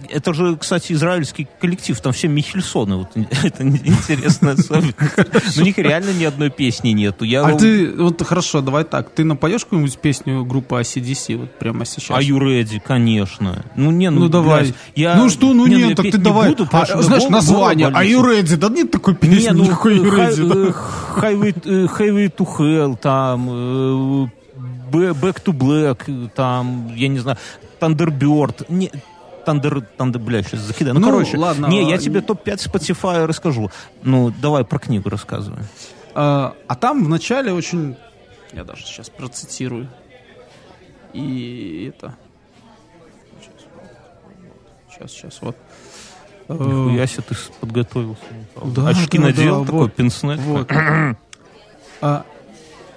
[0.09, 3.09] Это же, кстати, израильский коллектив, там все Михельсоны, вот
[3.43, 5.59] это интересная особенность.
[5.59, 7.25] У них реально ни одной песни нету.
[7.25, 9.11] Я А ты, вот хорошо, давай так.
[9.11, 12.17] Ты напоешь какую-нибудь песню группы ACDC вот прямо сейчас?
[12.17, 13.65] А ready, конечно.
[13.75, 14.75] Ну, не, ну, Ну, давай.
[14.95, 16.51] я- ну что, ну не, нет, я так ты давай.
[16.51, 17.89] буду, А, знаешь, название.
[17.89, 18.57] А ready?
[18.57, 20.31] Да нет такой песни, Не, ну, никакой да.
[20.31, 20.73] э,
[21.17, 24.29] Highway, э, Highway to Hell, там, э,
[24.93, 27.39] Back to Black, там, я не знаю,
[27.81, 28.91] Thunderbird, не,
[29.47, 30.95] Thunder, Thunder, бля, сейчас закидаю.
[30.95, 33.71] Ну, Ну, короче, ладно, не, я а, тебе топ-5 Spotify расскажу.
[34.03, 35.61] Ну, давай про книгу рассказывай.
[36.15, 37.97] А, а там в начале очень...
[38.53, 39.89] Я даже сейчас процитирую.
[41.13, 42.15] И это...
[44.91, 45.57] Сейчас, сейчас, вот.
[46.49, 48.23] Э, Нихуя себе ты подготовился.
[48.65, 49.95] Да, Очки да, надел, да, такой вот.
[49.95, 50.37] пенсне.
[50.37, 50.71] Вот.
[52.03, 52.25] А,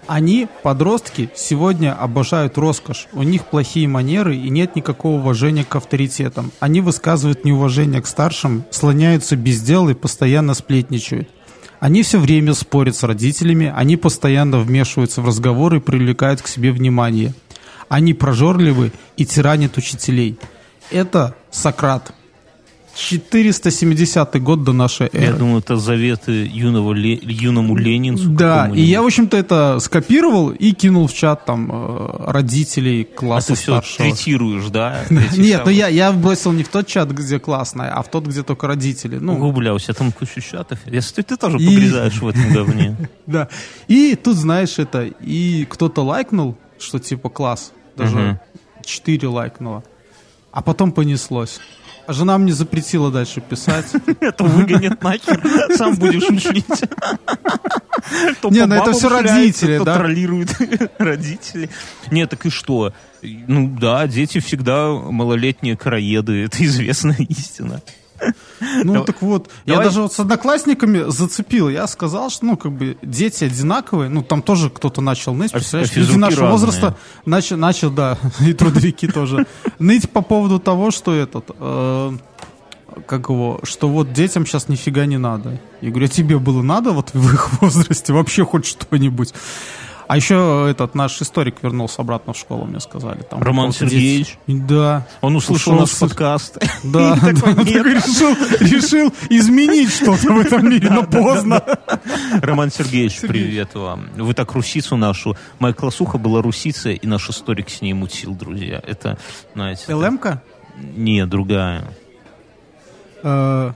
[0.07, 3.07] Они, подростки, сегодня обожают роскошь.
[3.13, 6.51] У них плохие манеры и нет никакого уважения к авторитетам.
[6.59, 11.29] Они высказывают неуважение к старшим, слоняются без дела и постоянно сплетничают.
[11.79, 16.71] Они все время спорят с родителями, они постоянно вмешиваются в разговоры и привлекают к себе
[16.71, 17.33] внимание.
[17.89, 20.37] Они прожорливы и тиранят учителей.
[20.91, 22.13] Это Сократ.
[22.95, 25.25] 470 год до нашей эры.
[25.25, 28.29] Я думаю, это заветы юного юному ленинцу.
[28.29, 33.17] Да, и я, в общем-то, это скопировал и кинул в чат там э, родителей А
[33.17, 33.97] класса ты все старшего.
[34.09, 35.01] третируешь, да?
[35.09, 38.43] Нет, ну я, я бросил не в тот чат, где классная, а в тот, где
[38.43, 39.17] только родители.
[39.17, 40.79] Ну, Ого, бля, у тебя там куча чатов.
[40.85, 42.95] Я смотрю, ты тоже погрязаешь в этом говне.
[43.25, 43.47] да.
[43.87, 48.39] И тут, знаешь, это, и кто-то лайкнул, что типа класс, даже Мгм.
[48.85, 49.83] 4 лайкнуло,
[50.51, 51.59] а потом понеслось.
[52.05, 53.85] А жена мне запретила дальше писать.
[54.19, 55.41] Это выгонят нахер,
[55.77, 56.65] сам будешь учить.
[58.43, 59.95] Не, ну это шляется, родители, да?
[59.95, 60.49] троллируют
[60.97, 61.69] родители.
[62.11, 62.93] Не, так и что?
[63.21, 67.81] Ну да, дети всегда малолетние короеды, это известная истина.
[68.83, 71.69] Ну Давай- так вот, я даже вот с одноклассниками зацепил.
[71.69, 74.09] Я сказал, что ну как бы дети одинаковые.
[74.09, 75.51] Ну там тоже кто-то начал ныть.
[75.51, 76.51] Представляешь, люди нашего разные.
[76.51, 79.45] возраста начал, начал, да, и трудовики тоже
[79.79, 82.11] ныть по поводу того, что этот, э,
[83.05, 85.59] как его, что вот детям сейчас нифига не надо.
[85.81, 89.33] Я говорю, а тебе было надо вот в их возрасте вообще хоть что-нибудь?
[90.07, 93.21] А еще этот наш историк вернулся обратно в школу, мне сказали.
[93.23, 94.37] Там Роман Сергеевич?
[94.47, 95.07] Да.
[95.21, 96.57] Он услышал наш с- подкаст.
[96.83, 101.63] Да, решил изменить что-то в этом мире, но поздно.
[102.41, 104.09] Роман Сергеевич, привет вам.
[104.15, 105.35] Вы так русицу нашу.
[105.59, 108.81] Моя классуха была русица, и наш историк с ней мутил, друзья.
[108.85, 109.17] Это,
[109.53, 109.93] знаете...
[109.93, 110.41] ЛМ-ка?
[110.77, 111.87] Не, другая.
[113.23, 113.71] Э,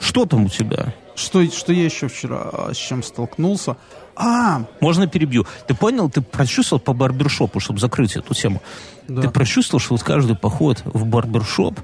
[0.00, 0.94] Что там у тебя?
[1.14, 3.76] Что, что я еще вчера а, с чем столкнулся?
[4.22, 5.46] А, Можно перебью?
[5.66, 8.60] Ты понял, ты прочувствовал по барбершопу, чтобы закрыть эту тему?
[9.08, 9.22] Да.
[9.22, 11.80] Ты прочувствовал, что вот каждый поход в барбершоп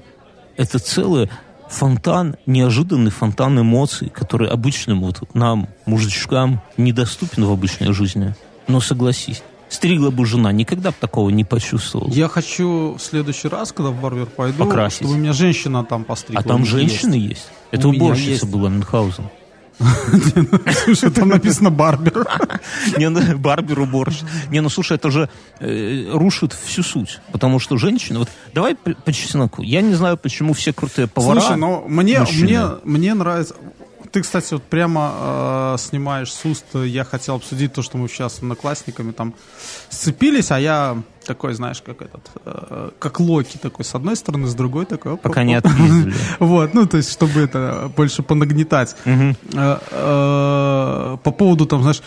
[0.55, 1.29] это целый
[1.67, 8.35] фонтан, неожиданный фонтан эмоций, который обычным вот нам, мужичкам, недоступен в обычной жизни.
[8.67, 12.07] Но согласись, стригла бы жена, никогда бы такого не почувствовал.
[12.09, 14.99] я хочу в следующий раз, когда в барбер пойду, Покрасить.
[14.99, 16.41] чтобы у меня женщина там постригла.
[16.41, 17.29] а там женщины есть.
[17.29, 17.47] есть.
[17.71, 19.25] Это У уборщица была Мюнхгаузен.
[20.85, 22.25] Слушай, там написано барбер.
[22.97, 24.25] Не, ну, барбер уборщик.
[24.49, 27.19] Не, ну слушай, это же э, рушит всю суть.
[27.31, 28.19] Потому что женщина...
[28.19, 29.61] Вот давай по, чесноку.
[29.61, 31.39] Я не знаю, почему все крутые повара...
[31.39, 33.55] Слушай, ну мне, мне, мне нравится...
[34.11, 36.65] Ты, кстати, вот прямо э, снимаешь с уст.
[36.73, 39.35] Я хотел обсудить то, что мы сейчас с одноклассниками там
[39.89, 44.55] сцепились, а я такой, знаешь, как этот, э, как Локи такой, с одной стороны, с
[44.55, 45.11] другой такой.
[45.13, 45.65] оп, Пока оп, не оп.
[45.65, 46.13] отпиздили.
[46.39, 48.95] Вот, ну, то есть, чтобы это больше понагнетать.
[49.05, 49.33] Э,
[49.91, 52.01] э, По поводу, там, знаешь,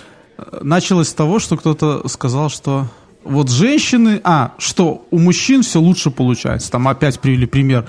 [0.62, 2.86] началось с того, что кто-то сказал, что
[3.24, 6.70] вот женщины, а, что у мужчин все лучше получается.
[6.70, 7.86] Там опять привели пример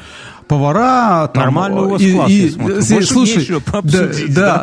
[0.48, 1.28] повара.
[1.34, 4.10] Там, Нормальный у вас и- класс, и- Больше слушай, да, да,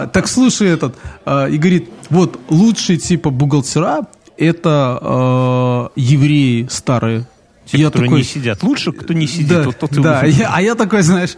[0.01, 0.07] да.
[0.07, 4.07] так слушай этот, э, и говорит, вот лучшие типа бухгалтера
[4.39, 7.27] это э, евреи старые.
[7.67, 8.63] Те, которые не сидят.
[8.63, 10.25] Лучше, кто не сидит, Да, вот тот и да.
[10.25, 11.37] Я- а я такой, знаешь,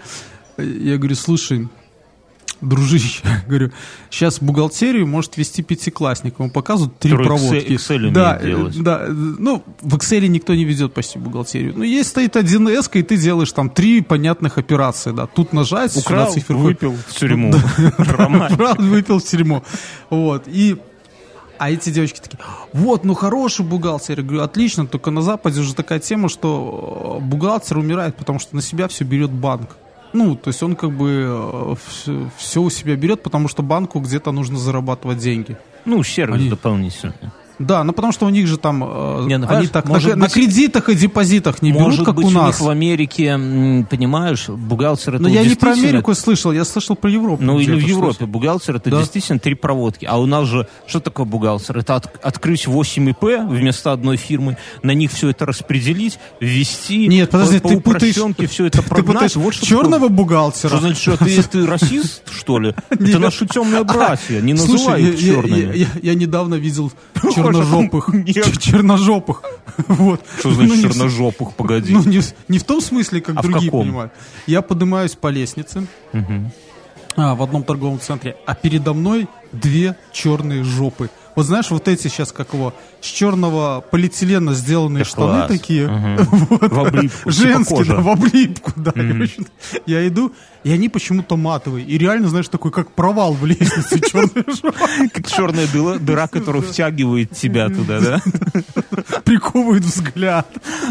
[0.59, 1.69] я говорю, слушай,
[2.61, 3.73] дружище, говорю,
[4.11, 7.67] сейчас бухгалтерию может вести пятиклассник, ему показывают три Который проводки.
[7.73, 8.83] Excel да, э, делать.
[8.83, 11.73] да, э, ну, в Excel никто не ведет почти бухгалтерию.
[11.77, 15.27] Ну, есть стоит 1С, и ты делаешь там три понятных операции, да.
[15.27, 16.61] Тут нажать, Украл, сюда циферку.
[16.63, 17.53] выпил в тюрьму.
[17.97, 19.65] Правда, выпил в тюрьму.
[20.11, 20.77] Вот, и...
[21.61, 22.38] А эти девочки такие,
[22.73, 24.20] вот, ну хороший бухгалтер.
[24.20, 28.57] Я говорю, отлично, только на Западе уже такая тема, что э, бухгалтер умирает, потому что
[28.57, 29.77] на себя все берет банк.
[30.14, 31.77] Ну, то есть он как бы
[32.38, 35.59] все, у себя берет, потому что банку где-то нужно зарабатывать деньги.
[35.85, 37.12] Ну, сервис Они- дополнительный.
[37.61, 40.16] Да, ну потому что у них же там э, Не, ну, они так на, может
[40.16, 42.46] на быть- кредитах и депозитах не берут, Может как быть, у у нас.
[42.46, 43.35] них в Америке,
[43.88, 47.42] понимаешь, бухгалтер это Но я не про Америку слышал, я слышал про Европу.
[47.42, 48.99] Ну или в Европе бухгалтер это Да.
[48.99, 50.07] действительно три проводки.
[50.07, 51.79] А у нас же, что такое бухгалтер?
[51.79, 57.31] Это от- открыть 8 ИП вместо одной фирмы, на них все это распределить, ввести, Нет,
[57.31, 58.16] подожди, по, ты по путаешь-
[58.51, 59.07] все это Ты прогнать.
[59.14, 60.16] путаешь Вот что черного такое.
[60.16, 60.68] бухгалтера.
[60.70, 62.75] Что значит, что ты, ты расист, что ли?
[62.90, 65.87] Это наши темные братья, не называй их черными.
[66.03, 66.90] я- недавно видел
[67.53, 68.09] черножопых.
[68.61, 69.43] Черножопых.
[69.89, 70.21] Вот.
[70.39, 71.93] Что значит Ну, черножопых, погоди?
[71.93, 73.87] Ну, не, в- не в том смысле, как А в другие каком?
[73.87, 74.13] понимают.
[74.47, 75.87] Я поднимаюсь по лестнице
[77.17, 81.11] а, в одном торговом центре, а передо мной две черные жопы.
[81.37, 85.49] Вот знаешь, вот эти сейчас, как его, с черного полиэтилена сделанные Да штаны класс.
[85.51, 85.89] такие.
[85.89, 86.17] Мгм.
[86.51, 86.73] Вот.
[86.73, 88.93] В облипку, типа Женские, да, в облипку, да.
[88.93, 89.43] короче.
[89.87, 91.87] Я иду, и они почему-то матовые.
[91.87, 94.01] И реально, знаешь, такой, как провал в лестнице.
[95.12, 95.66] Как черная
[95.99, 98.23] дыра, которая втягивает тебя туда, да?
[99.25, 100.46] Приковывают взгляд.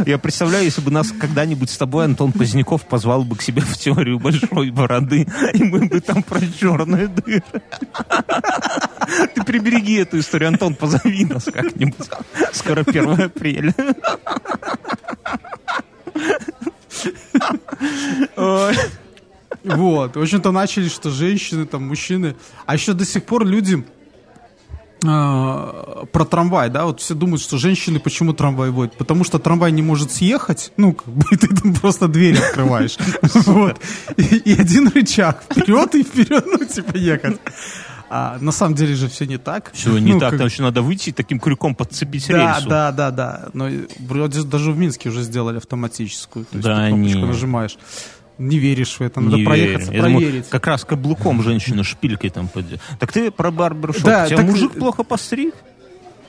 [0.05, 3.77] Я представляю, если бы нас когда-нибудь с тобой Антон Поздняков позвал бы к себе в
[3.77, 7.43] теорию большой бороды, и мы бы там про черные дыры.
[9.35, 12.09] Ты прибереги эту историю, Антон, позови нас как-нибудь.
[12.53, 13.73] Скоро 1 апреля.
[18.35, 18.75] Ой.
[19.75, 20.15] Вот.
[20.15, 22.35] В общем-то, начали, что женщины, там, мужчины.
[22.65, 23.85] А еще до сих пор люди
[25.03, 28.97] э, про трамвай, да, вот все думают, что женщины почему трамвай водят?
[28.97, 32.97] Потому что трамвай не может съехать, ну, как бы ты там просто дверь открываешь.
[33.45, 33.79] Вот.
[34.17, 37.39] И один рычаг вперед и вперед, ну, типа, ехать.
[38.11, 39.69] А на самом деле же все не так.
[39.73, 42.67] Все не Ну, так, как- там еще надо выйти и таким крюком подцепить Да, рельсу.
[42.67, 43.49] да, да, да.
[43.53, 46.45] Но и вроде даже в Минске уже сделали автоматическую.
[46.45, 47.77] То есть Да ты кнопочку нажимаешь.
[48.39, 50.01] Не веришь в это, надо Не проехаться, верю.
[50.01, 50.49] Я думаю, проверить.
[50.49, 52.79] как раз каблуком женщина шпилькой там пойдет.
[52.99, 54.03] Так ты про барбершоп.
[54.03, 55.53] Да, Тебя так- мужик плохо постриг?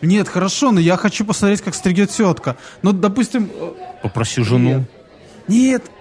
[0.03, 2.57] Нет, хорошо, но я хочу посмотреть, как стригет тетка.
[2.83, 3.49] Ну, допустим...
[3.55, 4.79] э, Попроси жену.
[4.79, 4.91] Нет,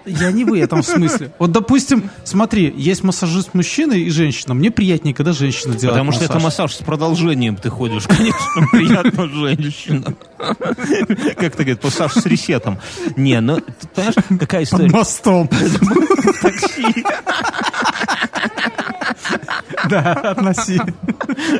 [0.06, 1.32] я не в этом смысле.
[1.38, 4.54] Вот, допустим, смотри, есть массажист мужчина и женщина.
[4.54, 6.44] Мне приятнее, когда женщина делает Потому что это массаж.
[6.44, 8.38] массаж с продолжением ты ходишь, конечно,
[8.72, 10.14] приятно женщина.
[10.38, 12.78] Как ты говоришь, массаж с ресетом.
[13.16, 14.90] Не, ну, ты понимаешь, какая Под история?
[14.90, 15.48] мостом.
[16.42, 17.04] Такси.
[19.88, 20.80] Да, относи.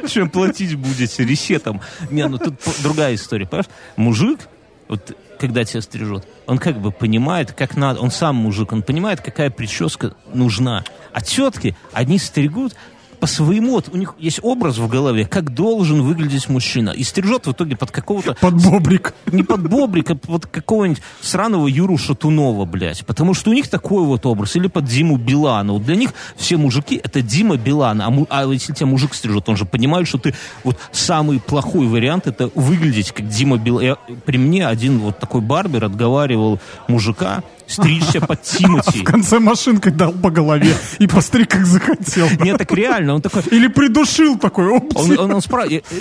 [0.08, 1.24] Чем платить будете?
[1.24, 1.80] Ресетом.
[2.10, 3.68] Не, ну тут другая история, понимаешь?
[3.96, 4.40] Мужик,
[4.88, 9.22] вот когда тебя стрижет, он как бы понимает, как надо, он сам мужик, он понимает,
[9.22, 10.84] какая прическа нужна.
[11.12, 12.76] А тетки, одни стригут
[13.20, 16.90] по своему, вот у них есть образ в голове, как должен выглядеть мужчина.
[16.90, 19.14] И стрижет в итоге под какого-то Под бобрик.
[19.30, 23.04] не под Бобрика, под какого-нибудь сраного Юру Шатунова, блядь.
[23.04, 24.56] Потому что у них такой вот образ.
[24.56, 25.74] Или под Диму Билана.
[25.74, 28.00] Вот для них все мужики— это Дима Билан.
[28.02, 31.86] А, му- а если тебя мужик стрижет, он же понимает, что ты вот самый плохой
[31.86, 33.84] вариант— это выглядеть как Дима Билан.
[33.84, 39.00] Я- при мне один вот такой барбер отговаривал мужика стричься под Тимати.
[39.00, 42.28] В конце машинкой дал по голове и постриг, как захотел.
[42.40, 43.42] Нет, так реально, он такой...
[43.50, 44.96] Или придушил такой, опс.
[44.96, 45.84] Он, он, он спрашивает...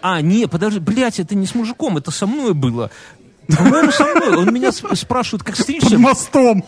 [0.00, 2.90] А, не, подожди, блядь, это не с мужиком, это со мной было.
[3.54, 4.36] По-моему, со мной.
[4.36, 5.98] Он меня сп- спрашивает, как Под стричься.
[5.98, 6.64] мостом.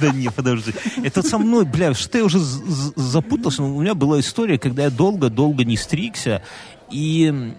[0.00, 0.72] Да не, подожди.
[1.02, 3.62] Это со мной, бля, что я уже запутался.
[3.62, 6.42] У меня была история, когда я долго-долго не стригся,
[6.90, 7.54] и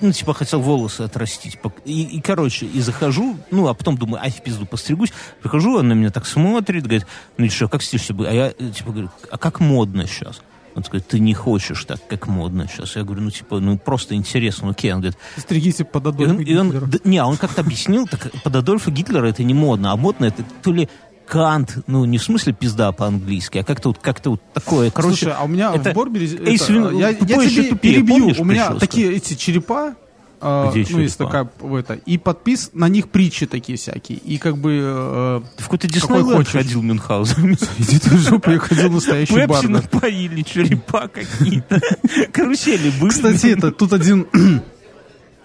[0.00, 1.58] ну, типа, хотел волосы отрастить.
[1.84, 5.12] И, и, короче, и захожу, ну, а потом думаю, ай, в пизду, постригусь.
[5.42, 7.06] Прихожу, он на меня так смотрит, говорит,
[7.36, 8.14] ну и что, как стишься?
[8.18, 10.40] А я, э, типа, говорю, а как модно сейчас?
[10.74, 12.96] Он говорит, ты не хочешь так, как модно сейчас.
[12.96, 14.92] Я говорю, ну, типа, ну, просто интересно, окей.
[14.92, 16.86] Он говорит, Стригите под и Адольфа он, и он- Гитлера.
[16.86, 20.26] да, не, а он как-то объяснил, так под Адольфа Гитлера это не модно, а модно
[20.26, 20.90] это то ли
[21.26, 24.90] Кант, ну не в смысле пизда по-английски, а как-то вот, как-то вот такое.
[24.90, 26.26] Короче, Слушай, а у меня это в Борбере...
[26.26, 28.18] Эйс это, Вин- я, я тебе тупее, перебью.
[28.18, 29.94] помнишь, у меня пришел, такие эти черепа,
[30.40, 31.24] э, Где ну, есть черепа?
[31.32, 34.18] такая в это, и подпис, на них притчи такие всякие.
[34.18, 34.78] И как бы...
[34.82, 37.52] э, Ты в какой-то Какой Диснейленд ходил Мюнхгаузен.
[37.78, 39.62] иди ты в жопу, я ходил настоящий Пепси бар.
[39.62, 39.68] да.
[39.70, 41.80] напоили, черепа какие-то.
[42.32, 43.10] Карусели были.
[43.10, 44.26] Кстати, это тут один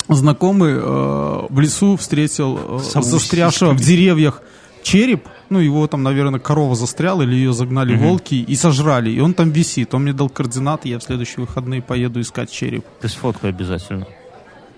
[0.10, 0.80] знакомый э,
[1.50, 4.42] в лесу встретил э, застрявшего в деревьях
[4.84, 5.28] череп.
[5.50, 9.10] Ну, его там, наверное, корова застряла, или ее загнали волки и сожрали.
[9.12, 9.94] И он там висит.
[9.94, 12.86] Он мне дал координаты, я в следующие выходные поеду искать череп.
[13.02, 14.08] Ты сфоткай обязательно.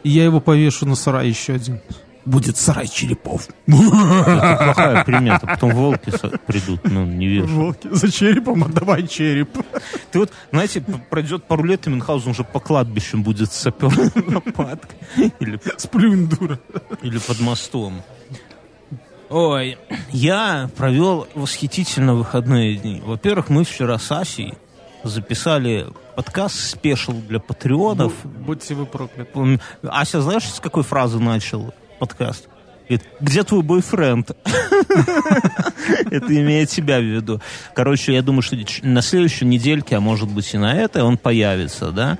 [0.03, 1.79] И я его повешу на сарай еще один.
[2.25, 3.47] Будет сарай черепов.
[3.67, 5.45] Это плохая примета.
[5.45, 6.09] Потом волки
[6.47, 7.47] придут, ну, не вижу.
[7.47, 9.49] Волки за черепом, отдавай череп.
[10.11, 13.91] Ты вот, знаете, пройдет пару лет, и Мюнхгаузен уже по кладбищам будет сапер
[14.27, 15.33] лопаткой.
[15.41, 16.59] Или Сплюнь, дура.
[17.01, 18.01] или под мостом.
[19.29, 19.77] Ой,
[20.11, 23.01] я провел восхитительно выходные дни.
[23.03, 24.53] Во-первых, мы вчера с Асей
[25.03, 28.13] записали подкаст спешл для патреонов.
[28.23, 29.59] Будьте вы прокляты.
[29.83, 32.47] Ася, знаешь, с какой фразы начал подкаст?
[32.87, 34.31] Говорит, где твой бойфренд?
[36.11, 37.41] Это имеет себя в виду.
[37.73, 41.91] Короче, я думаю, что на следующей недельке, а может быть и на этой, он появится,
[41.91, 42.17] да?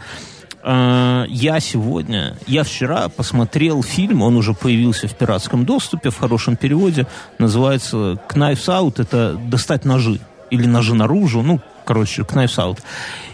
[0.65, 6.55] А, Я сегодня, я вчера посмотрел фильм, он уже появился в пиратском доступе, в хорошем
[6.55, 7.05] переводе,
[7.37, 10.21] называется «Knives Out», это «Достать ножи»
[10.51, 12.79] или «Ножи наружу», ну, короче, «Knives Out».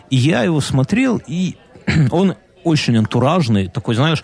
[0.10, 1.56] И я его смотрел, и
[2.12, 4.24] он очень антуражный, такой, знаешь,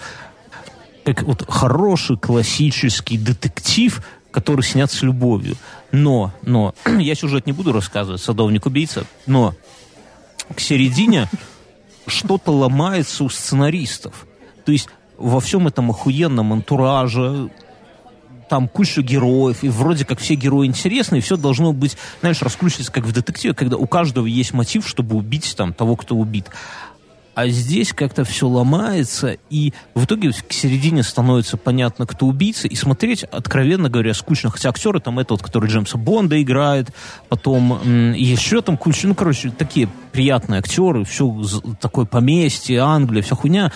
[1.03, 5.57] как вот хороший классический детектив, который снят с любовью.
[5.91, 9.53] Но, но, я сюжет не буду рассказывать, садовник-убийца, но
[10.55, 11.29] к середине
[12.07, 14.25] что-то ломается у сценаристов.
[14.65, 17.49] То есть во всем этом охуенном антураже,
[18.49, 22.91] там куча героев, и вроде как все герои интересны, и все должно быть, знаешь, раскручиваться
[22.91, 26.49] как в детективе, когда у каждого есть мотив, чтобы убить там того, кто убит.
[27.35, 32.75] А здесь как-то все ломается, и в итоге к середине становится понятно, кто убийца, и
[32.75, 34.49] смотреть, откровенно говоря, скучно.
[34.49, 36.91] Хотя актеры там это вот, который Джеймса Бонда играет,
[37.27, 41.43] потом еще там куча, ну, короче, такие приятные актеры, все
[41.81, 43.71] такое поместье, Англия, вся хуйня.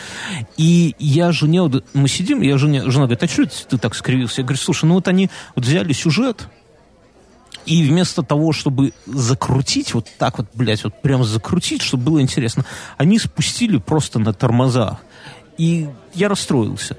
[0.56, 4.42] И я жене, мы сидим, я жене, жена говорит, а что ты так скривился?
[4.42, 6.48] Я говорю, слушай, ну вот они вот взяли сюжет,
[7.66, 12.66] и вместо того, чтобы закрутить, вот так вот, блядь, вот прям закрутить, чтобы было интересно,
[12.98, 14.98] они спустили просто на тормозах.
[15.58, 16.98] И я расстроился.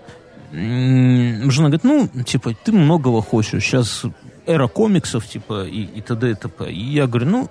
[0.53, 3.63] Жена говорит, ну, типа, ты многого хочешь.
[3.65, 4.03] Сейчас
[4.47, 6.31] эра комиксов, типа, и, и т.д.
[6.31, 6.71] и т.п.
[6.73, 7.51] И я говорю, ну,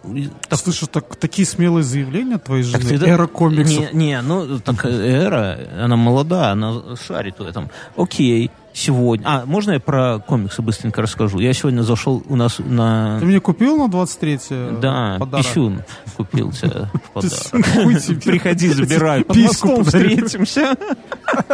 [0.49, 2.93] так Слышу, так, такие смелые заявления твоей так жены.
[2.93, 3.93] ты да- Эра комиксов.
[3.93, 7.69] Не, не, ну, так эра, она молода, она шарит в этом.
[7.95, 9.25] Окей, сегодня...
[9.27, 11.39] А, можно я про комиксы быстренько расскажу?
[11.39, 13.19] Я сегодня зашел у нас на...
[13.19, 14.39] Ты мне купил на 23
[14.81, 15.45] Да, подарок?
[15.45, 15.83] писюн
[16.17, 18.23] купил тебе в подарок.
[18.23, 19.23] Приходи, забирай.
[19.23, 19.83] Подарю.
[19.83, 20.75] встретимся.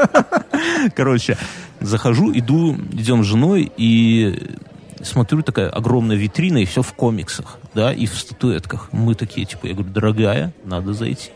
[0.96, 1.38] Короче,
[1.80, 4.58] захожу, иду, идем с женой, и
[5.02, 8.90] смотрю, такая огромная витрина, и все в комиксах, да, и в статуэтках.
[8.92, 11.32] Мы такие, типа, я говорю, дорогая, надо зайти.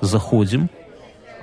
[0.00, 0.68] Заходим,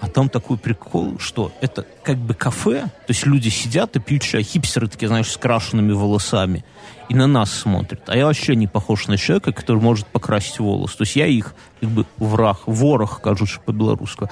[0.01, 4.23] а там такой прикол, что это как бы кафе, то есть люди сидят и пьют
[4.23, 6.65] чай, хипстеры такие, знаешь, с крашенными волосами,
[7.07, 8.01] и на нас смотрят.
[8.07, 10.95] А я вообще не похож на человека, который может покрасить волос.
[10.95, 14.27] То есть я их как бы враг, ворох, кажется по-белорусски.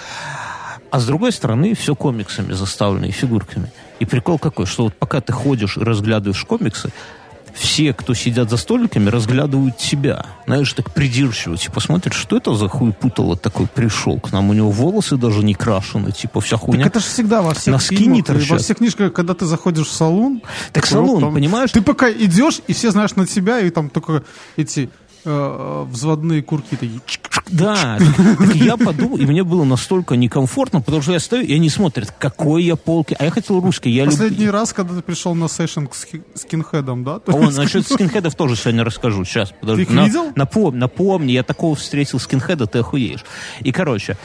[0.89, 3.71] А с другой стороны, все комиксами заставлено и фигурками.
[3.99, 6.89] И прикол какой, что вот пока ты ходишь и разглядываешь комиксы,
[7.53, 10.25] все, кто сидят за столиками, разглядывают тебя.
[10.45, 11.57] Знаешь, так придирчиво.
[11.57, 14.49] Типа, смотрят, что это за хуй путало такой пришел к нам.
[14.49, 16.11] У него волосы даже не крашены.
[16.11, 16.83] Типа, вся хуйня.
[16.83, 18.61] Так это же всегда во всех Носки фильмах не и во торчат.
[18.61, 20.41] всех книжках, когда ты заходишь в салон.
[20.73, 21.71] Так такой, салон, там, понимаешь?
[21.71, 24.23] Ты пока идешь, и все знаешь на тебя, и там только
[24.55, 24.89] эти
[25.25, 27.01] э, взводные курки такие.
[27.51, 27.97] Да,
[28.53, 32.63] я подумал, и мне было настолько некомфортно, потому что я стою, и они смотрят, какой
[32.63, 33.15] я полки.
[33.17, 33.89] А я хотел русский.
[33.89, 34.51] Я Последний люблю...
[34.51, 37.19] раз, когда ты пришел на сейшн к ски- скинхедам, да?
[37.25, 39.25] А вон, насчет скинхедов тоже сегодня расскажу.
[39.25, 39.85] Сейчас, подожди.
[39.85, 40.31] Ты их видел?
[40.35, 43.25] Напомни, напомни, я такого встретил скинхеда, ты охуеешь.
[43.61, 44.15] И, короче,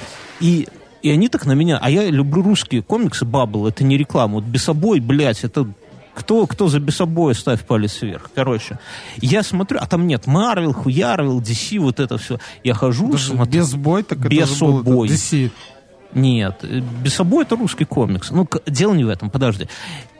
[0.40, 0.68] и,
[1.00, 1.78] и они так на меня...
[1.80, 4.34] А я люблю русские комиксы, Баббл, это не реклама.
[4.34, 5.66] Вот Бесобой, блядь, это
[6.14, 8.30] Кто, кто за бесобоя ставь палец вверх.
[8.34, 8.78] Короче,
[9.20, 12.38] я смотрю, а там нет Марвел, Хуярвел, DC, вот это все.
[12.62, 13.52] Я хожу, Даже смотрю.
[13.52, 15.08] без бой, так это Без же было, это бой.
[15.08, 15.50] DC.
[16.14, 18.30] Нет, э, Бесобой это русский комикс.
[18.30, 19.68] Ну, дело не в этом, подожди.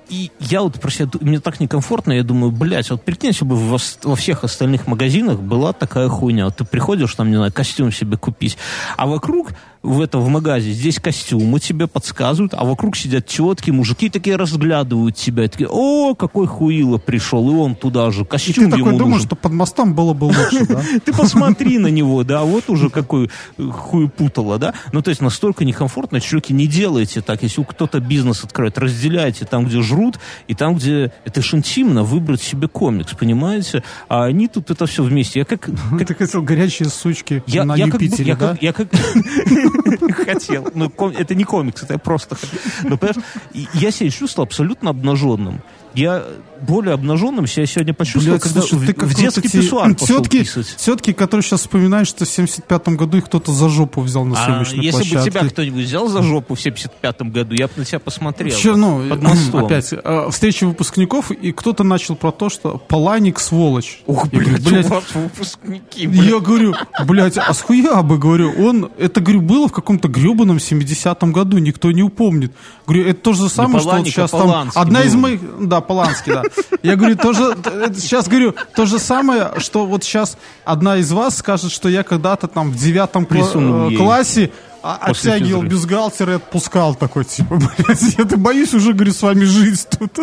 [0.08, 3.56] И я вот про себя, мне так некомфортно, я думаю, блядь, вот прикинь, если бы
[3.56, 6.46] во, во всех остальных магазинах была такая хуйня.
[6.46, 8.58] Вот ты приходишь, там, не знаю, костюм себе купить,
[8.96, 9.52] а вокруг
[9.84, 15.14] в это в магазе здесь костюмы тебе подсказывают, а вокруг сидят тетки, мужики такие разглядывают
[15.14, 18.86] тебя, и такие, о, какой хуило пришел, и он туда же, И костюм ты ему
[18.86, 20.82] такой думаешь, что под мостом было бы лучше, да?
[21.04, 24.72] Ты посмотри на него, да, вот уже какой э, хуепутало, да.
[24.92, 27.42] Ну, то есть настолько некомфортно, чуваки, не делайте так.
[27.42, 30.18] Если кто-то бизнес откроет, разделяйте там, где жрут,
[30.48, 33.82] и там, где это ж интимно, выбрать себе комикс, понимаете?
[34.08, 35.40] А они тут это все вместе.
[35.40, 35.68] Я как...
[35.98, 38.48] Ты хотел горячие сучки Я, на я как, Юпитере, да?
[38.48, 38.88] как, я как
[40.24, 40.68] хотел.
[40.74, 42.36] Ну, это не комикс, это я просто.
[42.82, 45.62] Но, понимаешь, и я себя чувствовал абсолютно обнаженным.
[45.94, 46.24] Я
[46.60, 49.94] более обнаженным себя сегодня почувствовал, Блядь, когда слушай, в, ты как в детский эти писсуар
[49.94, 50.76] пошел тетки, писать.
[50.76, 54.44] тетки, которые сейчас вспоминают, что в 75-м году их кто-то за жопу взял на А
[54.44, 55.30] съемочной если бы площадке.
[55.30, 58.54] тебя кто-нибудь взял за жопу в 75-м году, я бы на тебя посмотрел.
[58.54, 59.64] Еще, ну, под мостом.
[59.66, 64.02] опять, э, встреча выпускников, и кто-то начал про то, что Паланик сволочь.
[64.06, 66.24] Говорю, блядь, блядь, вас выпускники, блядь.
[66.24, 66.74] Я говорю,
[67.06, 71.92] блядь, а схуя бы, говорю, он, это, говорю, было в каком-то гребаном 70-м году, никто
[71.92, 72.52] не упомнит.
[72.86, 75.20] Говорю, это то же самое, что вот сейчас там, одна из был.
[75.20, 76.42] моих, да, Поланский, да.
[76.82, 77.56] Я говорю, тоже,
[77.96, 82.48] сейчас говорю, то же самое, что вот сейчас одна из вас скажет, что я когда-то
[82.48, 84.50] там в девятом кла- э, классе
[84.82, 89.86] оттягивал бюстгальтер и отпускал такой, типа, блядь, я ты боюсь уже, говорю, с вами жить
[89.98, 90.18] тут.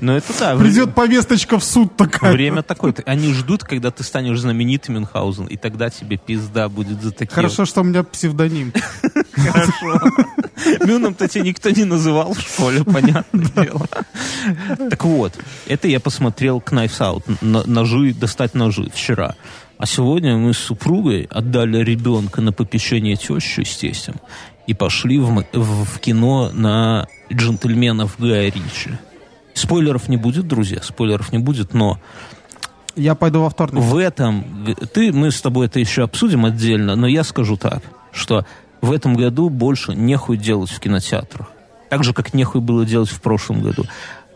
[0.00, 2.32] Ну это да, Придет повесточка в суд такая.
[2.32, 2.94] Время такое.
[3.06, 7.34] Они ждут, когда ты станешь знаменитым Мюнхгаузен, и тогда тебе пизда будет за такие.
[7.34, 8.72] Хорошо, что у меня псевдоним.
[9.34, 10.00] Хорошо.
[10.84, 13.86] Мюном-то тебя никто не называл в школе, понятное дело.
[14.90, 15.32] Так вот,
[15.66, 19.34] это я посмотрел Knives Out, ножи, достать ножи вчера.
[19.78, 24.14] А сегодня мы с супругой отдали ребенка на попечение тещу с тестем
[24.66, 28.90] и пошли в- в кино на джентльменов Гая Ричи.
[29.56, 31.98] Спойлеров не будет, друзья, спойлеров не будет, но
[32.94, 33.82] Я пойду во вторник.
[33.82, 34.44] в этом...
[34.92, 37.82] Ты, мы с тобой это еще обсудим отдельно, но я скажу так,
[38.12, 38.44] что
[38.82, 41.48] в этом году больше нехуй делать в кинотеатрах.
[41.88, 43.84] Так же, как нехуй было делать в прошлом году.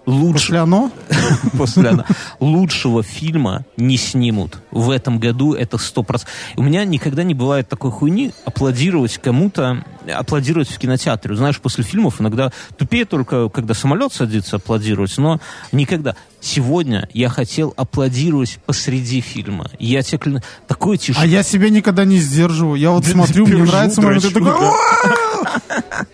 [0.06, 0.90] Лучше, оно?
[1.56, 2.06] после она-
[2.40, 4.58] лучшего фильма не снимут.
[4.70, 6.34] В этом году это сто процентов.
[6.56, 11.36] У меня никогда не бывает такой хуйни аплодировать кому-то, аплодировать в кинотеатре.
[11.36, 15.40] Знаешь, после фильмов иногда тупее только, когда самолет садится аплодировать, но
[15.72, 16.16] никогда.
[16.40, 19.70] Сегодня я хотел аплодировать посреди фильма.
[19.78, 21.16] Я тебе кляну- такой тишь.
[21.18, 22.76] А я себя никогда не сдерживаю.
[22.76, 24.52] Я вот смотрю, мне нравится момент, я такой...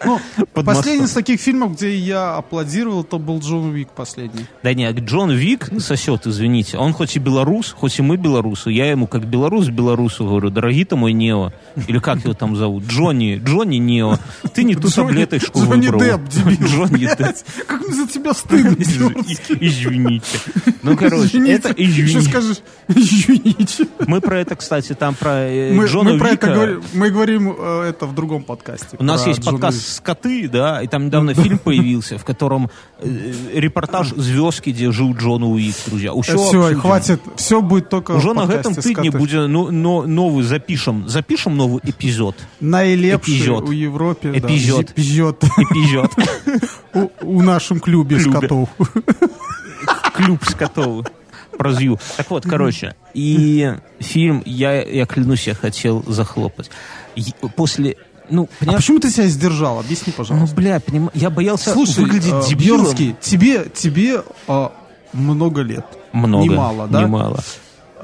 [0.05, 0.21] Ну,
[0.65, 4.47] последний из таких фильмов, где я аплодировал, это был Джон Уик последний.
[4.63, 6.79] Да нет, Джон Вик сосет, извините.
[6.79, 8.71] Он хоть и белорус, хоть и мы белорусы.
[8.71, 11.53] Я ему как белорус белорусу говорю, дорогие ты мой Нео.
[11.87, 12.85] Или как его там зовут?
[12.87, 13.41] Джонни.
[13.45, 14.19] Джонни Нео.
[14.55, 16.01] Ты не ту таблеточку выбрал.
[16.01, 16.67] Дебил.
[16.67, 17.19] Джонни Депп.
[17.19, 18.75] Блядь, Как мне за тебя стыдно.
[18.77, 20.77] Изв- Извините.
[20.83, 22.21] Ну, короче, это извините.
[22.23, 22.59] скажешь,
[22.89, 23.87] извините.
[24.07, 26.55] Мы про это, кстати, там про э, Мы, Джона мы про это Вика.
[26.55, 28.97] говорим, мы говорим э, это в другом подкасте.
[28.99, 33.33] У нас есть Джона подкаст «Скоты», да, и там недавно фильм появился, в котором э,
[33.55, 36.13] репортаж звездки, где жил Джон Уик, друзья.
[36.23, 36.81] Все, обсудим.
[36.81, 37.21] хватит.
[37.37, 41.09] Все будет только Уже в на этом тыдне будет ну, но, новый запишем.
[41.09, 42.37] Запишем новый эпизод.
[42.61, 43.69] Наилепший Эпизод.
[43.69, 44.33] у Европе.
[44.33, 44.91] да, Эпизод.
[44.91, 45.45] эпизод.
[45.45, 46.13] Эпизод.
[46.95, 48.39] У, у нашем клубе Клубе.
[48.39, 48.69] скотов.
[50.17, 51.05] Клюб скотовый.
[51.57, 51.99] Про Зью.
[52.17, 52.95] Так вот, короче.
[53.15, 56.71] И фильм, я, я клянусь, я хотел захлопать.
[57.57, 57.97] После,
[58.29, 59.79] ну, А понимаешь, почему ты себя сдержал?
[59.81, 60.55] Объясни, ну, пожалуйста.
[60.57, 62.83] бля, поним- я боялся Слушай, выглядеть э, дебилом.
[62.83, 64.69] Бьернский, тебе, тебе э,
[65.15, 65.87] много лет.
[66.13, 66.45] Много.
[66.45, 67.03] Немало, да?
[67.03, 67.41] Немало.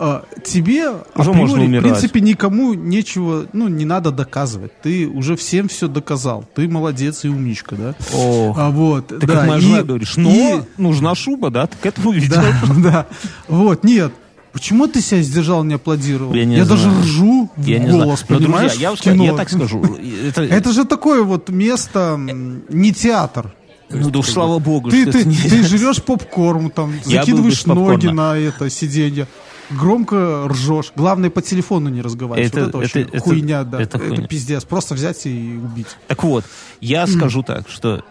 [0.04, 4.72] Э, тебе, Уже априори, можно в принципе, никому нечего, ну, не надо доказывать.
[4.82, 6.44] Ты уже всем все доказал.
[6.56, 7.94] Ты молодец и умничка, да?
[8.12, 11.68] О, А вот, ты да, как моя и- жена говоришь, но и- нужна шуба, да?
[11.68, 12.30] Ты к этому ведешь.
[12.30, 12.44] Да,
[12.82, 13.06] да.
[13.46, 14.12] Вот, нет.
[14.52, 16.34] Почему ты себя сдержал, не аплодировал?
[16.34, 17.00] Я не даже знаю.
[17.02, 18.26] ржу в Я не голос, знаю.
[18.28, 19.24] Но, понимаешь, друзья, я, кино.
[19.24, 19.82] я так скажу.
[20.28, 23.54] Это, Это же такое вот место, не театр.
[23.88, 25.36] ну, да уж слава богу, Ты, что ты, не...
[25.36, 29.26] ты жрешь попкорн, там, Я закидываешь ноги на это сиденье,
[29.70, 30.92] громко ржешь.
[30.96, 32.50] Главное, по телефону не разговаривать.
[32.52, 33.80] Это- вот это вообще это- это- хуйня, да.
[33.80, 34.26] это Это, хуйня.
[34.26, 34.64] пиздец.
[34.64, 35.88] Просто взять и убить.
[36.08, 36.44] Так вот,
[36.80, 38.02] я скажу так, что,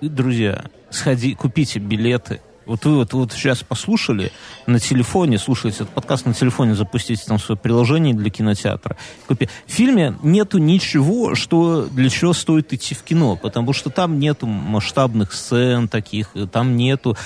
[0.00, 4.30] друзья, сходи, купите билеты Вот вы вот, вот сейчас послушали
[4.66, 8.94] на телефоне, слушаете этот подкаст на телефоне, запустите там свое приложение для кинотеатра.
[9.26, 14.46] В фильме нету ничего, что для чего стоит идти в кино, потому что там нету
[14.46, 17.16] масштабных сцен таких, там нету...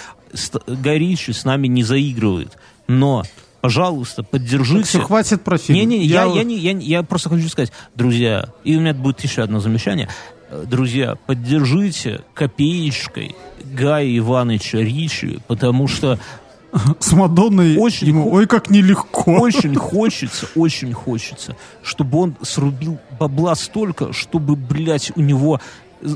[0.67, 2.57] Горичи с нами не заигрывает.
[2.89, 3.23] Но
[3.61, 4.85] пожалуйста, поддержите.
[4.85, 5.79] все, хватит про фильм.
[5.79, 9.21] Не-не, я, я, я, не, я, я просто хочу сказать, друзья, и у меня будет
[9.21, 10.09] еще одно замечание.
[10.67, 16.19] Друзья, поддержите копеечкой Гая Ивановича Ричи, потому что
[16.99, 19.33] с Мадонной очень ему, ой, как нелегко.
[19.33, 25.61] Очень хочется, очень хочется, чтобы он срубил бабла столько, чтобы, блядь, у него,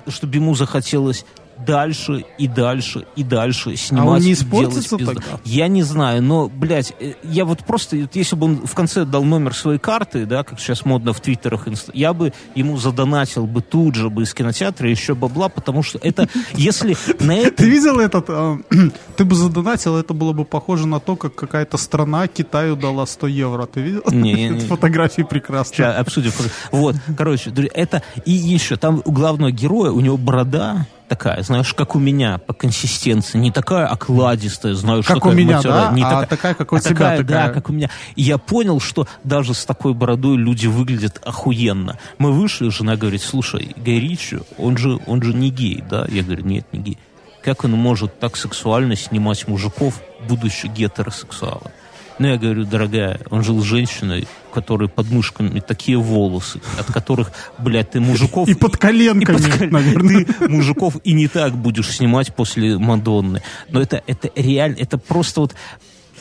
[0.09, 1.25] чтобы ему захотелось
[1.65, 4.07] дальше и дальше и дальше снимать.
[4.07, 5.41] А он не испортится тогда?
[5.45, 9.25] Я не знаю, но, блядь, э, я вот просто, если бы он в конце дал
[9.25, 13.95] номер своей карты, да, как сейчас модно в твиттерах, я бы ему задонатил бы тут
[13.95, 17.57] же бы из кинотеатра еще бабла, потому что это, если на это...
[17.57, 18.59] Ты видел этот, а,
[19.17, 23.27] ты бы задонатил, это было бы похоже на то, как какая-то страна Китаю дала 100
[23.29, 23.67] евро.
[23.67, 24.03] Ты видел?
[24.11, 25.89] Не, Фотографии прекрасные.
[25.89, 26.33] Обсудим.
[26.71, 31.95] Вот, короче, это, и еще, там у главного героя, у него борода, такая, знаешь, как
[31.95, 35.93] у меня по консистенции, не такая окладистая, знаю, как что у меня, матера, да?
[35.93, 37.47] не а такая, такая, как у а тебя, такая, такая.
[37.49, 37.91] да, как у меня.
[38.17, 41.99] И я понял, что даже с такой бородой люди выглядят охуенно.
[42.19, 46.07] Мы вышли, жена говорит, слушай, Гай Ричи, он же, он же не гей, да?
[46.09, 46.99] Я говорю, нет, не гей.
[47.43, 51.71] Как он может так сексуально снимать мужиков, будучи гетеросексуалом?
[52.19, 56.87] Ну, я говорю, дорогая, он жил с женщиной, у которой под мышками такие волосы, от
[56.87, 58.49] которых, блядь, ты мужиков...
[58.49, 60.25] И под коленками, и под, наверное.
[60.25, 63.43] Ты мужиков и не так будешь снимать после Мадонны.
[63.69, 65.55] Но это, это реально, это просто вот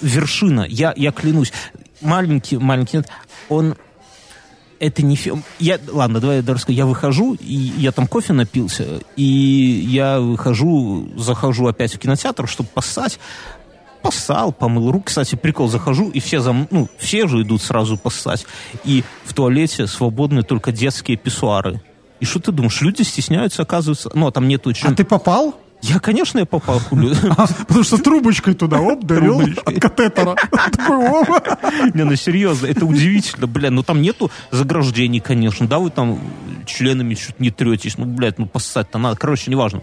[0.02, 0.66] вершина.
[0.68, 1.54] Я, я клянусь,
[2.02, 3.02] маленький, маленький,
[3.48, 3.76] он
[4.80, 5.44] это не фильм.
[5.60, 6.78] Я, ладно, давай я расскажу.
[6.78, 12.70] Я выхожу, и я там кофе напился, и я выхожу, захожу опять в кинотеатр, чтобы
[12.74, 13.18] поссать
[14.06, 15.06] поссал, помыл руки.
[15.08, 16.68] Кстати, прикол, захожу, и все, зам...
[16.72, 18.46] ну, все же идут сразу поссать.
[18.84, 21.82] И в туалете свободны только детские писсуары.
[22.20, 24.12] И что ты думаешь, люди стесняются, оказывается?
[24.14, 24.72] Ну, а там нету...
[24.74, 24.92] Чем...
[24.92, 25.56] А ты попал?
[25.86, 27.14] Я, конечно, я попал хулю.
[27.68, 29.06] Потому что трубочкой туда, оп,
[29.66, 30.36] от катетера.
[31.94, 36.20] Не, ну серьезно, это удивительно, бля, ну там нету заграждений, конечно, да, вы там
[36.66, 39.82] членами чуть не третесь, ну, блядь, ну поссать-то надо, короче, неважно.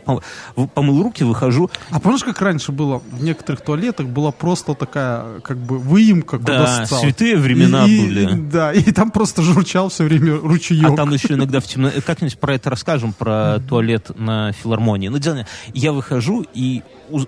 [0.75, 1.71] Помыл руки, выхожу.
[1.91, 6.59] А помнишь, как раньше было в некоторых туалетах была просто такая, как бы, выемка, куда
[6.59, 8.33] Да, святые времена были.
[8.33, 10.91] Да, и там просто журчал все время ручеек.
[10.91, 15.09] А там еще иногда в темноте, как-нибудь про это расскажем, про туалет на филармонии.
[15.09, 16.83] Ну, дело, я выхожу, и,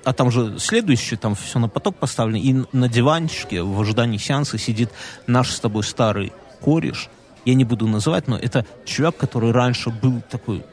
[0.05, 4.59] а там же следующий, там все на поток поставлено, и на диванчике в ожидании сеанса
[4.59, 4.91] сидит
[5.27, 7.09] наш с тобой старый кореш,
[7.45, 10.65] я не буду называть, но это чувак, который раньше был такой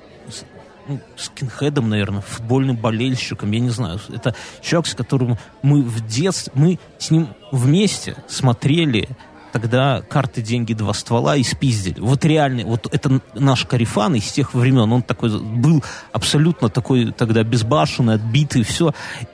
[0.88, 4.00] ну, скинхедом, наверное, футбольным болельщиком, я не знаю.
[4.10, 9.10] Это человек, с которым мы в детстве, мы с ним вместе смотрели
[9.52, 12.00] тогда карты, деньги, два ствола и спиздили.
[12.00, 17.44] Вот реально, вот это наш Карифан из тех времен, он такой был абсолютно такой тогда
[17.44, 18.94] безбашенный, отбитый, все.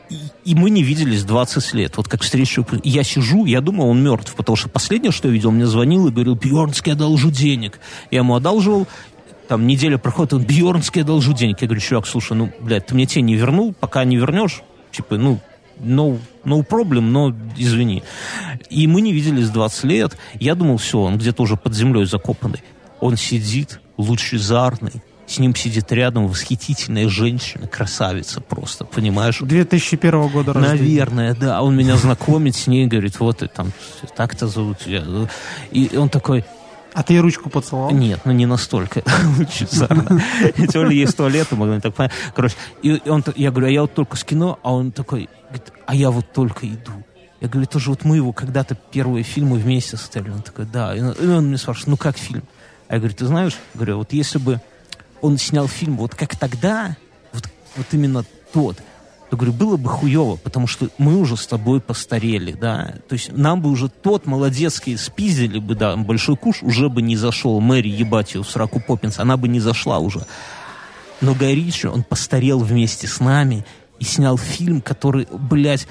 [0.10, 1.98] И, и мы не виделись 20 лет.
[1.98, 2.66] Вот как встречу.
[2.84, 6.08] Я сижу, я думаю, он мертв, потому что последнее, что я видел, он мне звонил
[6.08, 7.80] и говорил, Бьернский, одолжу денег.
[8.12, 8.88] Я ему одалживал,
[9.48, 11.62] там неделя проходит, он, Бьернский, одолжу денег.
[11.62, 14.62] Я говорю, чувак, слушай, ну, блядь, ты мне те не вернул, пока не вернешь,
[14.92, 15.40] типа, ну,
[15.80, 18.04] no, no problem, но извини.
[18.70, 20.18] И мы не виделись 20 лет.
[20.40, 22.64] Я думал, все, он где-то уже под землей закопанный.
[23.00, 29.40] Он сидит, лучезарный, с ним сидит рядом восхитительная женщина, красавица просто, понимаешь?
[29.42, 30.80] 2001 года рождения.
[30.80, 31.62] Наверное, да.
[31.62, 33.72] Он меня знакомит с ней, говорит, вот и там,
[34.16, 34.78] так-то зовут.
[35.72, 36.46] И он такой,
[36.94, 37.92] а ты ей ручку поцеловал?
[37.92, 39.02] Нет, ну не настолько.
[40.72, 41.94] Тем ли есть туалеты, могли так.
[42.34, 45.74] Короче, и он, я говорю, а я вот только с кино, а он такой, говорит,
[45.86, 46.92] а я вот только иду.
[47.40, 50.32] Я говорю, тоже вот мы его когда-то первые фильмы вместе составили.
[50.32, 50.96] Он такой, да.
[50.96, 52.44] И он, и он мне спрашивает, ну как фильм?
[52.88, 54.62] А я говорю, ты знаешь, говорю, вот если бы
[55.22, 56.96] он снял фильм вот как тогда,
[57.34, 58.78] вот, вот именно тот,
[59.30, 62.96] то, говорю, было бы хуево, потому что мы уже с тобой постарели, да.
[63.10, 67.18] То есть нам бы уже тот молодецкий спиздили бы, да, большой куш уже бы не
[67.18, 67.60] зашел.
[67.60, 70.26] Мэри ебать ее в сраку Поппинс, она бы не зашла уже.
[71.20, 73.66] Но Гай Ричи, он постарел вместе с нами
[74.00, 75.88] и снял фильм, который, блядь,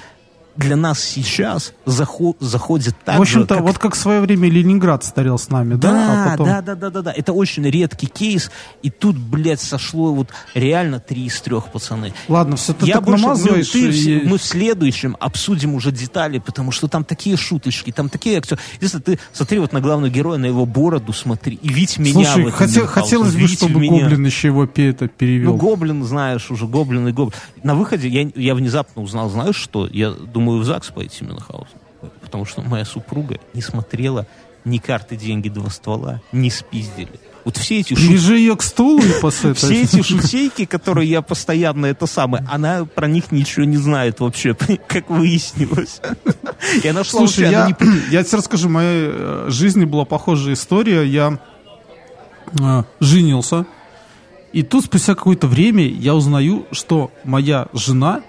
[0.57, 4.49] для нас сейчас заход, заходит так В общем-то, же, как вот как в свое время
[4.49, 5.91] Ленинград старел с нами, да?
[5.91, 6.47] да, а потом...
[6.47, 7.13] да, да, да, да, да.
[7.15, 8.51] Это очень редкий кейс.
[8.81, 12.13] И тут, блядь, сошло вот реально три из трех пацаны.
[12.27, 13.69] Ладно, все ты Я так больше, намазываешь.
[13.69, 18.09] ты в- и- мы в следующем обсудим уже детали, потому что там такие шуточки, там
[18.09, 18.59] такие актеры.
[18.81, 22.45] Если ты смотри вот на главного героя, на его бороду смотри, и видь меня Слушай,
[22.45, 24.03] в этом хоте- Мюнхгаузен, хотелось бы, чтобы меня.
[24.03, 25.51] Гоблин еще его это перевел.
[25.53, 27.33] Ну, Гоблин, знаешь, уже Гоблин и Гоблин.
[27.63, 29.87] На выходе я, я внезапно узнал, знаешь что?
[29.91, 31.79] Я думаю в ЗАГС пойти Мюнхгаузен.
[32.21, 34.27] Потому что моя супруга не смотрела
[34.65, 37.19] ни карты, деньги, два ствола, не спиздили.
[37.45, 38.07] Вот все эти шутки.
[38.07, 39.53] Прижи ее к стулу и.
[39.53, 44.53] Все эти шутейки, которые я постоянно это самое, она про них ничего не знает вообще,
[44.87, 46.01] как выяснилось.
[46.83, 51.03] Я нашла Слушай, я, не- я тебе расскажу, в моей э, жизни была похожая история.
[51.03, 51.39] Я
[52.59, 53.65] э, женился,
[54.51, 58.21] и тут спустя какое-то время я узнаю, что моя жена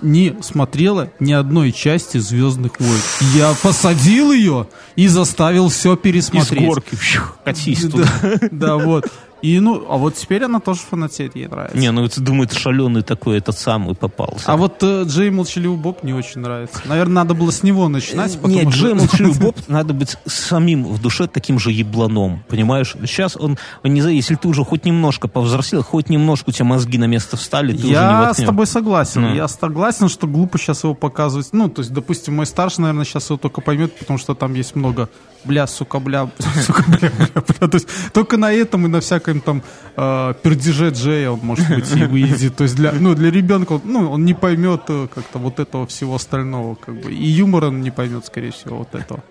[0.00, 3.00] не смотрела ни одной части «Звездных войн».
[3.34, 6.66] Я посадил ее и заставил все из пересмотреть.
[6.66, 8.08] горки фью, катись Да, туда.
[8.50, 9.10] да, вот.
[9.42, 11.76] И ну, а вот теперь она тоже фанатеет, ей нравится.
[11.76, 14.44] Не, ну это думает шаленый такой, этот самый попался.
[14.46, 16.80] А вот э, Джей Молчаливый Боб не очень нравится.
[16.84, 18.86] Наверное, надо было с него начинать, потому Нет, что...
[18.86, 22.94] Джей Молчаливый Боб надо быть самим в душе таким же ебланом, понимаешь?
[23.00, 26.66] Сейчас он, он не знаю, если ты уже хоть немножко повзрослел, хоть немножко у тебя
[26.66, 29.22] мозги на место встали, ты уже не Я с тобой согласен.
[29.22, 29.34] Ну.
[29.34, 31.48] Я согласен, что глупо сейчас его показывать.
[31.52, 34.76] Ну, то есть, допустим, мой старший, наверное, сейчас его только поймет, потому что там есть
[34.76, 35.08] много
[35.44, 36.30] бля, сука, бля,
[36.66, 37.68] сука, бля, бля, бля.
[37.68, 39.62] То есть, только на этом и на всяком там
[39.96, 42.56] э, пердеже Джея он, может быть, и выйдет.
[42.56, 46.14] То есть, для, ну, для ребенка, ну, он не поймет э, как-то вот этого всего
[46.14, 47.12] остального, как бы.
[47.12, 49.22] И юмора он не поймет, скорее всего, вот этого.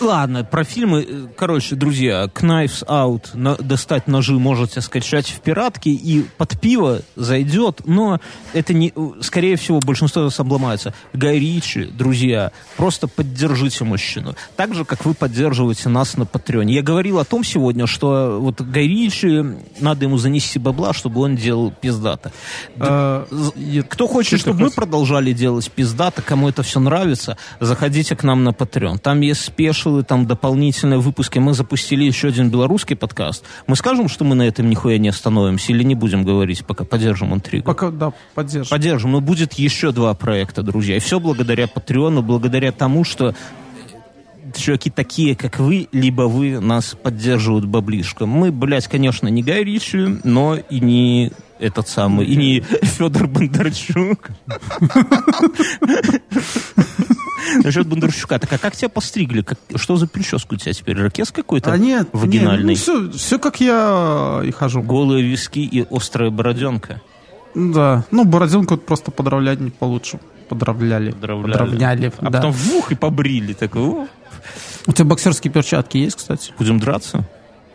[0.00, 5.90] Ладно, про фильмы, э, короче, друзья, Knives Out, на- достать ножи можете скачать в пиратке,
[5.90, 8.20] и под пиво зайдет, но
[8.52, 10.92] это не, э, скорее всего, большинство из вас обломается.
[11.12, 14.34] Гай Ричи, друзья, просто поддержите мужчину.
[14.56, 16.74] Так же, как вы поддерживаете нас на Патреоне.
[16.74, 19.44] Я говорил о том сегодня, что вот Гай Ричи,
[19.80, 22.32] надо ему занести бабла, чтобы он делал пиздато.
[22.76, 28.16] Э, З- и- Кто хочет, чтобы мы продолжали делать пиздато, кому это все нравится, заходите
[28.16, 28.98] к нам на Patreon.
[28.98, 29.52] Там есть
[29.84, 31.38] спешилы, там дополнительные выпуски.
[31.38, 33.44] Мы запустили еще один белорусский подкаст.
[33.66, 37.34] Мы скажем, что мы на этом нихуя не остановимся или не будем говорить, пока поддержим
[37.34, 37.64] интригу?
[37.64, 38.70] Пока, да, поддерживай.
[38.70, 39.12] Поддержим.
[39.12, 40.96] Но будет еще два проекта, друзья.
[40.96, 43.34] И все благодаря Патреону, благодаря тому, что
[44.60, 48.28] чуваки такие, как вы, либо вы нас поддерживают баблишком.
[48.28, 54.30] Мы, блядь, конечно, не Гай Ричи, но и не этот самый, и не Федор Бондарчук.
[57.62, 58.38] Насчет Бондарчука.
[58.38, 59.42] Так а как тебя постригли?
[59.42, 60.98] Как- что за прическа у тебя теперь?
[60.98, 62.74] Ракес какой-то А нет, вагинальный?
[62.74, 64.82] все, все как я и хожу.
[64.82, 67.00] Голые виски и острая бороденка.
[67.54, 70.18] Да, ну бороденку просто подравнять не получше.
[70.48, 71.10] Подравляли.
[71.12, 71.52] Подравляли.
[71.58, 72.38] Подравняли, А да.
[72.38, 73.52] потом в ух и побрили.
[73.54, 74.06] Так, У
[74.92, 76.52] тебя боксерские перчатки есть, кстати?
[76.58, 77.24] будем драться?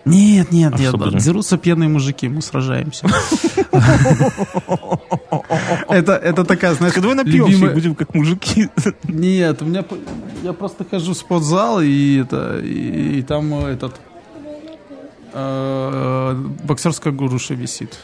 [0.06, 0.96] Нет, нет, А нет.
[0.98, 1.20] да?
[1.20, 3.08] Дерутся пьяные мужики, мы сражаемся.
[5.88, 8.70] Это, это такая, знаешь, давай напьемся и будем как мужики.
[9.04, 9.84] Нет, у меня
[10.44, 14.00] я просто хожу в спортзал и это и, там этот
[15.34, 17.98] э, боксерская груша висит.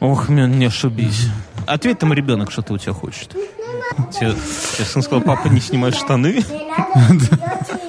[0.00, 1.28] Ох, мен, не ошибись.
[1.66, 3.30] Ответь там, ребенок, что ты у тебя хочет.
[3.30, 6.44] Тебе, тебе сын сказал, папа, не снимай штаны.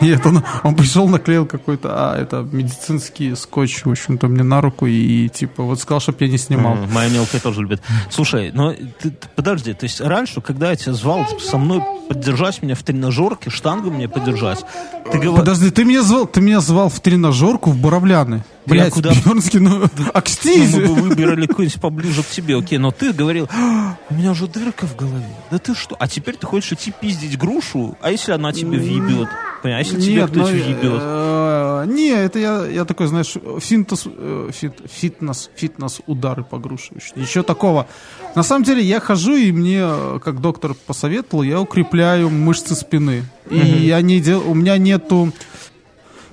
[0.00, 4.86] Нет, он, он пришел, наклеил какой-то, а, это медицинский скотч, в общем-то, мне на руку
[4.86, 6.74] и, типа, вот сказал, чтобы я не снимал.
[6.74, 7.82] М, Моя мелкая тоже любит.
[8.10, 12.62] Слушай, но ты, ты- подожди, то есть раньше, когда я тебя звал со мной поддержать
[12.62, 14.64] меня в тренажерке, штангу мне поддержать,
[15.10, 15.36] ты говорил...
[15.36, 18.44] Подожди, ты меня звал, ты меня звал в тренажерку в Боровляны.
[18.66, 20.72] Блять, куда- Бьернский, ну, Ну, акстись.
[20.74, 24.46] мы бы выбирали какой-нибудь поближе к тебе, окей, но ты говорил, «А, у меня же
[24.48, 25.96] дырка в голове, да ты что?
[25.98, 29.28] А теперь ты хочешь идти пиздить грушу, а если она тебе въебет?
[29.64, 30.78] Понимаешь, а если Нет, кто-то въебет?
[31.00, 36.92] э, не, это я, я такой, знаешь, финтес, э, фит- фитнес, фитнес удары по груше.
[37.16, 37.86] Ничего такого.
[38.34, 43.24] На самом деле я хожу и мне, э, как доктор посоветовал, я укрепляю мышцы спины.
[43.50, 45.32] И я не дел, у меня нету.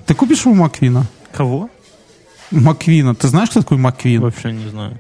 [0.06, 1.06] Ты купишь у Маквина?
[1.32, 1.70] Кого?
[2.52, 3.16] Маквина.
[3.16, 4.20] Ты знаешь, кто такой Маквин?
[4.24, 5.00] Вообще не знаю.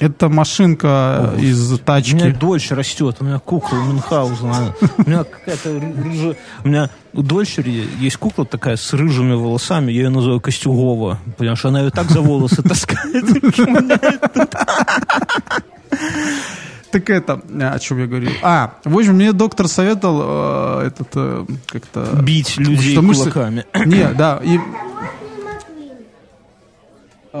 [0.00, 2.30] Это машинка э, из У меня тачки.
[2.30, 4.74] дочь растет, у меня кукла Мюнхгаузена.
[4.98, 6.36] У меня какая-то ры- рыжая...
[6.64, 11.18] У меня у дочери есть кукла такая с рыжими волосами, я ее называю Костюгова.
[11.36, 13.24] Понимаешь, она ее так за волосы таскает.
[16.90, 18.30] Так это, э, о чем я говорил?
[18.42, 22.16] А, в общем, мне доктор советовал э, этот э, как-то...
[22.22, 23.64] Бить людей Что мышцы- кулаками.
[23.84, 24.58] Не, да, и...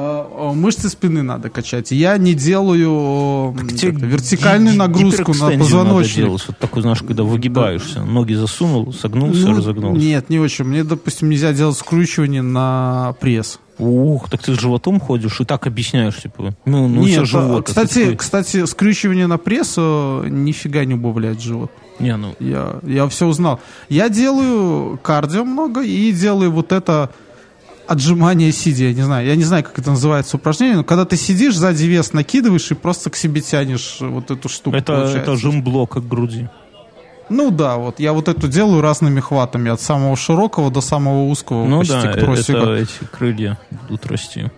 [0.00, 1.90] А, мышцы спины надо качать.
[1.90, 6.16] Я не делаю вертикальную нагрузку на надо позвоночник.
[6.16, 6.44] делать.
[6.46, 8.04] Вот такой, знаешь, когда выгибаешься.
[8.04, 10.00] Ноги засунул, согнулся, Ну, разогнулся.
[10.00, 10.66] Нет, не очень.
[10.66, 13.58] Мне, допустим, нельзя делать скручивание на пресс.
[13.78, 17.54] Ух, так ты с животом ходишь и так объясняешь, типа, ну, ну Нет, живот.
[17.54, 21.70] а, а кстати, такой, кстати, скручивание на пресс э, нифига не убавляет живот.
[22.00, 23.60] не, ну, Я, я все узнал.
[23.88, 27.10] Я делаю кардио много и делаю вот это
[27.88, 28.84] отжимание сидя.
[28.84, 31.84] Я не знаю, я не знаю, как это называется упражнение, но когда ты сидишь, сзади
[31.84, 34.76] вес накидываешь и просто к себе тянешь вот эту штуку.
[34.76, 35.18] это, получается.
[35.18, 36.48] это жим-блок к груди.
[37.30, 41.66] Ну да, вот я вот эту делаю разными хватами, от самого широкого до самого узкого,
[41.66, 42.58] Ну почти да, к это тросику.
[42.72, 44.50] эти крылья будут расти.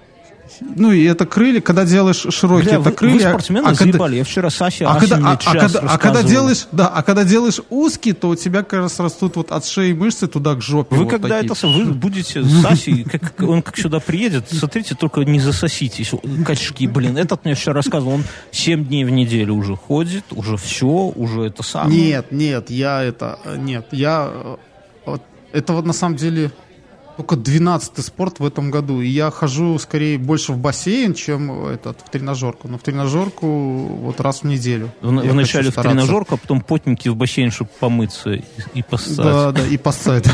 [0.60, 3.28] Ну и это крылья, когда делаешь широкие, Бля, это вы, вы крылья.
[3.30, 4.08] спортсмены а когда-.
[4.08, 7.60] Я вчера Саще А когда, а, а когда, а когда делаешь, да, а когда делаешь
[7.70, 10.96] узкий, то у тебя как раз растут вот от шеи мышцы туда к жопе.
[10.96, 11.52] Вы вот когда такие.
[11.52, 16.12] это, вы будете с Сасей, как, он как сюда приедет, смотрите, только не засоситесь.
[16.44, 20.86] Качки, блин, этот мне вчера рассказывал, он 7 дней в неделю уже ходит, уже все,
[20.86, 22.00] уже это самое.
[22.00, 24.56] Нет, нет, я это, нет, я, э,
[25.06, 26.50] вот, это вот на самом деле
[27.20, 32.00] только 12 спорт в этом году, и я хожу скорее больше в бассейн, чем этот,
[32.00, 34.90] в тренажерку, но в тренажерку вот раз в неделю.
[35.02, 38.42] В, вначале в тренажерку, а потом потненький в бассейн, чтобы помыться и,
[38.72, 39.16] и поссать.
[39.16, 40.24] Да, да, и поссать.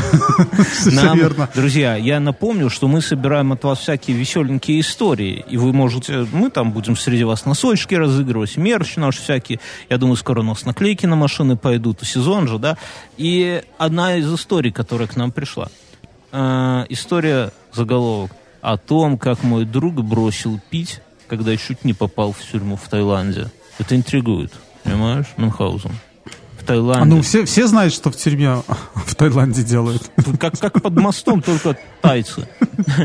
[0.85, 1.49] Верно.
[1.53, 6.49] Друзья, я напомню, что мы собираем от вас всякие веселенькие истории, и вы можете, мы
[6.49, 9.59] там будем среди вас носочки разыгрывать, мерч наш всякий,
[9.89, 12.77] я думаю, скоро у нас наклейки на машины пойдут, сезон же, да,
[13.17, 15.67] и одна из историй, которая к нам пришла,
[16.31, 22.39] Э, история, заголовок, о том, как мой друг бросил пить, когда чуть не попал в
[22.39, 23.47] тюрьму в Таиланде.
[23.79, 24.51] Это интригует,
[24.83, 25.91] понимаешь, Мюнхгаузен?
[26.59, 27.01] В Таиланде.
[27.01, 28.61] А ну все, все знают, что в тюрьме
[28.95, 30.11] в Таиланде делают.
[30.39, 32.47] Как, как под мостом, только тайцы.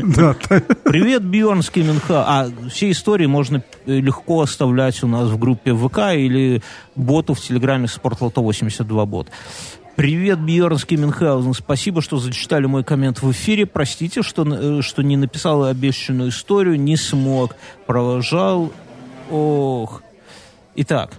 [0.03, 0.35] Да,
[0.83, 2.23] Привет, Бьернский Минха.
[2.27, 6.61] А все истории можно э, легко оставлять у нас в группе ВК или
[6.95, 9.29] боту в Телеграме Спортлото 82 бот.
[9.95, 11.53] Привет, Бьернский Мюнхгаузен.
[11.53, 13.67] Спасибо, что зачитали мой коммент в эфире.
[13.67, 17.55] Простите, что, э, что не написал обещанную историю, не смог.
[17.85, 18.71] Провожал.
[19.29, 20.01] Ох.
[20.75, 21.13] Итак,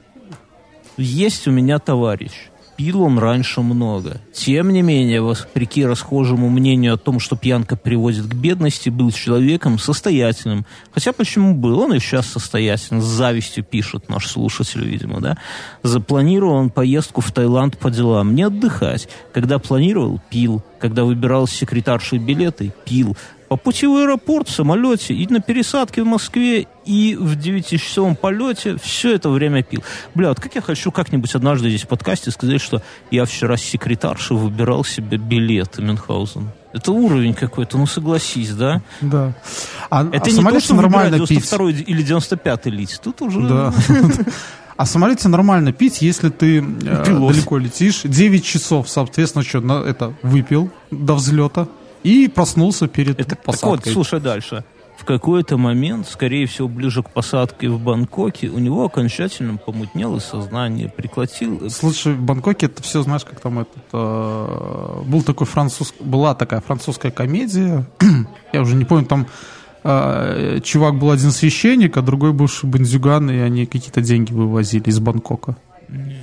[0.97, 2.33] есть у меня товарищ.
[2.77, 4.21] Пил он раньше много.
[4.33, 9.79] Тем не менее, вопреки расхожему мнению о том, что пьянка приводит к бедности, был человеком
[9.79, 10.67] состоятельным.
[10.93, 11.79] Хотя почему был?
[11.79, 13.01] Он и сейчас состоятельный.
[13.01, 15.39] С завистью пишет наш слушатель, видимо, да?
[15.85, 18.35] Запланировал он поездку в Таиланд по делам.
[18.35, 19.09] Не отдыхать.
[19.33, 20.63] Когда планировал, пил.
[20.85, 23.17] Когда выбирал с секретаршей билеты, пил.
[23.49, 28.77] По пути в аэропорт, в самолете, и на пересадке в Москве, и в 9-часовом полете
[28.77, 29.83] все это время пил.
[30.15, 33.63] Бля, вот как я хочу как-нибудь однажды здесь в подкасте сказать, что я вчера с
[33.63, 36.51] секретаршей выбирал себе билеты Мюнхгаузен.
[36.75, 38.83] Это уровень какой-то, ну согласись, да?
[39.01, 39.33] да.
[39.89, 41.51] А, Это а не то, что нормально нормально пить.
[41.51, 43.01] 92 или 95 лить.
[43.03, 43.41] Тут уже...
[43.41, 43.73] Да.
[44.77, 48.03] А в самолете нормально пить, если ты э, далеко летишь.
[48.03, 51.69] 9 часов, соответственно, что, на, это, выпил до взлета
[52.03, 53.93] и проснулся перед Это, так вот, посадкой.
[53.93, 54.65] слушай дальше.
[54.99, 60.89] В какой-то момент, скорее всего, ближе к посадке в Бангкоке, у него окончательно помутнело сознание,
[60.89, 61.69] прикладил...
[61.69, 63.83] Слушай, в Бангкоке это все, знаешь, как там этот...
[63.93, 65.95] э, был такой француз...
[65.99, 67.87] Была такая французская комедия.
[68.53, 69.27] Я уже не помню, там
[69.85, 74.99] э, чувак был один священник, а другой бывший бандюган, и они какие-то деньги вывозили из
[74.99, 75.57] Бангкока.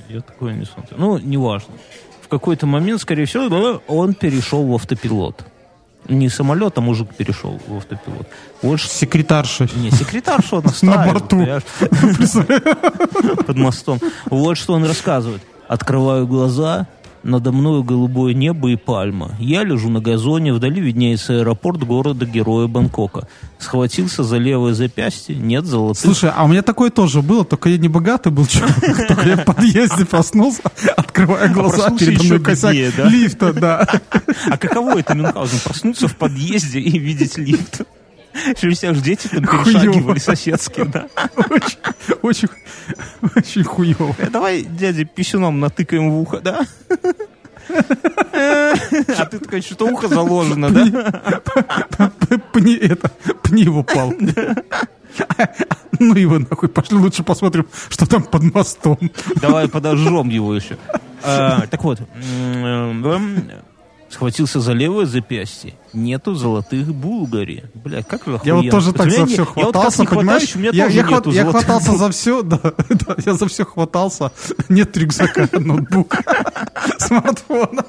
[0.08, 0.98] Я такое не смотрел.
[0.98, 1.74] Ну, неважно.
[2.20, 5.46] В какой-то момент, скорее всего, он перешел в автопилот.
[6.08, 8.26] Не самолет, а мужик перешел в автопилот.
[8.60, 8.80] Вот.
[8.80, 9.68] Секретарша.
[9.76, 11.46] Не, секретарь что настраивает, борту.
[13.46, 14.00] Под мостом.
[14.26, 15.42] Вот что он рассказывает.
[15.68, 16.88] Открываю глаза,
[17.22, 19.32] надо мною голубое небо и пальма.
[19.38, 23.28] Я лежу на газоне, вдали виднеется аэропорт города-героя Бангкока.
[23.58, 26.02] Схватился за левое запястье, нет золотых.
[26.02, 29.36] Слушай, а у меня такое тоже было, только я не богатый был человек, только я
[29.36, 30.62] в подъезде проснулся,
[30.96, 32.74] открывая глаза, проснулся передо мной косяк
[33.10, 33.88] лифта, да.
[34.50, 37.82] А каково это, Мюнхгаузен, проснуться в подъезде и видеть лифт?
[38.56, 41.06] Что у тебя ж дети там перешагивали соседские, да?
[42.22, 42.48] Очень,
[43.36, 44.14] очень, хуево.
[44.18, 46.60] Э, Давай дяде писюном натыкаем в ухо, да?
[47.68, 52.10] А ты такой, что ухо заложено, да?
[52.52, 53.08] Пни, это,
[53.42, 54.12] пни его пал.
[55.98, 58.98] Ну его нахуй, пошли лучше посмотрим, что там под мостом.
[59.36, 60.76] Давай подожжем его еще.
[61.22, 62.00] А, Так вот,
[64.12, 65.74] схватился за левое запястье.
[65.92, 67.64] Нету золотых булгари.
[67.74, 70.26] Бля, как же Я вот тоже так за все я вот хватался, понимаешь?
[70.26, 73.48] хватаюсь, у меня Я, тоже я хват- я хватался за все, да, да, я за
[73.48, 74.30] все хватался.
[74.68, 76.22] Нет рюкзака, ноутбука,
[76.98, 77.84] смартфона.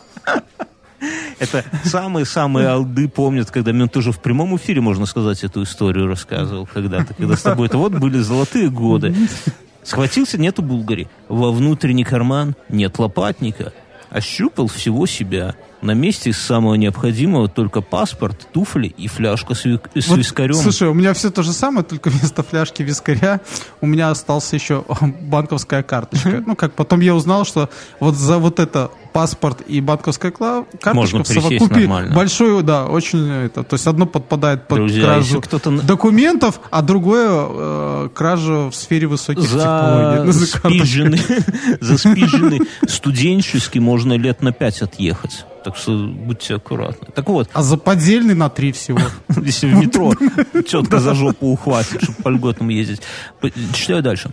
[1.39, 6.65] Это самые-самые алды помнят, когда Мен тоже в прямом эфире, можно сказать, эту историю рассказывал
[6.65, 9.13] когда-то, когда с тобой это вот были золотые годы.
[9.83, 11.09] Схватился, нету Булгари.
[11.27, 13.73] Во внутренний карман нет лопатника.
[14.09, 15.55] Ощупал всего себя.
[15.83, 20.55] На месте из самого необходимого только паспорт, туфли и фляжка с, вик- с Вот, вискарем.
[20.55, 23.41] Слушай, у меня все то же самое, только вместо фляжки вискаря
[23.81, 24.85] у меня остался еще
[25.21, 26.41] банковская карточка.
[26.45, 27.69] Ну, как потом я узнал, что
[27.99, 32.15] вот за вот это паспорт и банковская карточка Можно в совокупе нормально.
[32.15, 33.63] большой, да, очень это.
[33.63, 39.07] То есть одно подпадает под Друзья, кражу кто-то документов, а другое э, кража в сфере
[39.07, 40.31] высоких за технологий.
[41.79, 45.45] За спизженный студенческий можно лет на пять отъехать.
[45.63, 47.07] Так что будьте аккуратны.
[47.13, 48.99] Так вот, А за поддельный на три всего.
[49.41, 50.13] если в метро
[50.67, 53.01] четко за жопу ухватит, чтобы по льготам ездить.
[53.73, 54.31] Читаю дальше.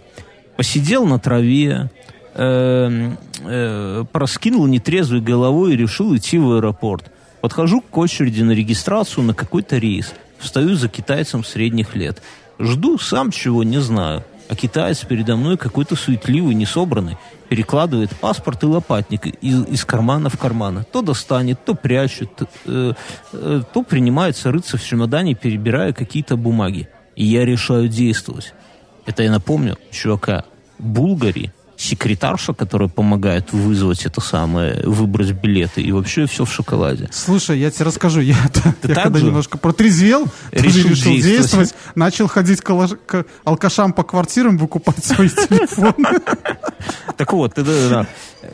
[0.57, 1.91] Посидел на траве,
[2.35, 7.11] эм, э, проскинул нетрезвой головой и решил идти в аэропорт.
[7.41, 10.13] Подхожу к очереди на регистрацию на какой-то рейс.
[10.39, 12.23] Встаю за китайцем средних лет.
[12.59, 14.25] Жду, сам чего не знаю.
[14.49, 17.17] А китаец передо мной какой-то суетливый, несобранный.
[17.49, 20.85] Перекладывает паспорт и лопатник из, из кармана в кармана.
[20.85, 22.31] То достанет, то прячет,
[22.67, 22.93] э,
[23.33, 26.89] э, то принимается рыться в чемодане, перебирая какие-то бумаги.
[27.15, 28.53] И я решаю действовать.
[29.07, 30.45] Это я напомню, чувака,
[30.79, 37.09] Булгари, секретарша, которая помогает вызвать это самое, выбрать билеты, и вообще все в шоколаде.
[37.11, 38.37] Слушай, я тебе расскажу, я,
[38.83, 39.25] я когда же?
[39.25, 41.25] немножко протрезвел, тоже Решил решил действовать.
[41.25, 46.21] действовать, начал ходить к, к алкашам по квартирам, выкупать свои телефоны.
[47.17, 47.59] Так вот,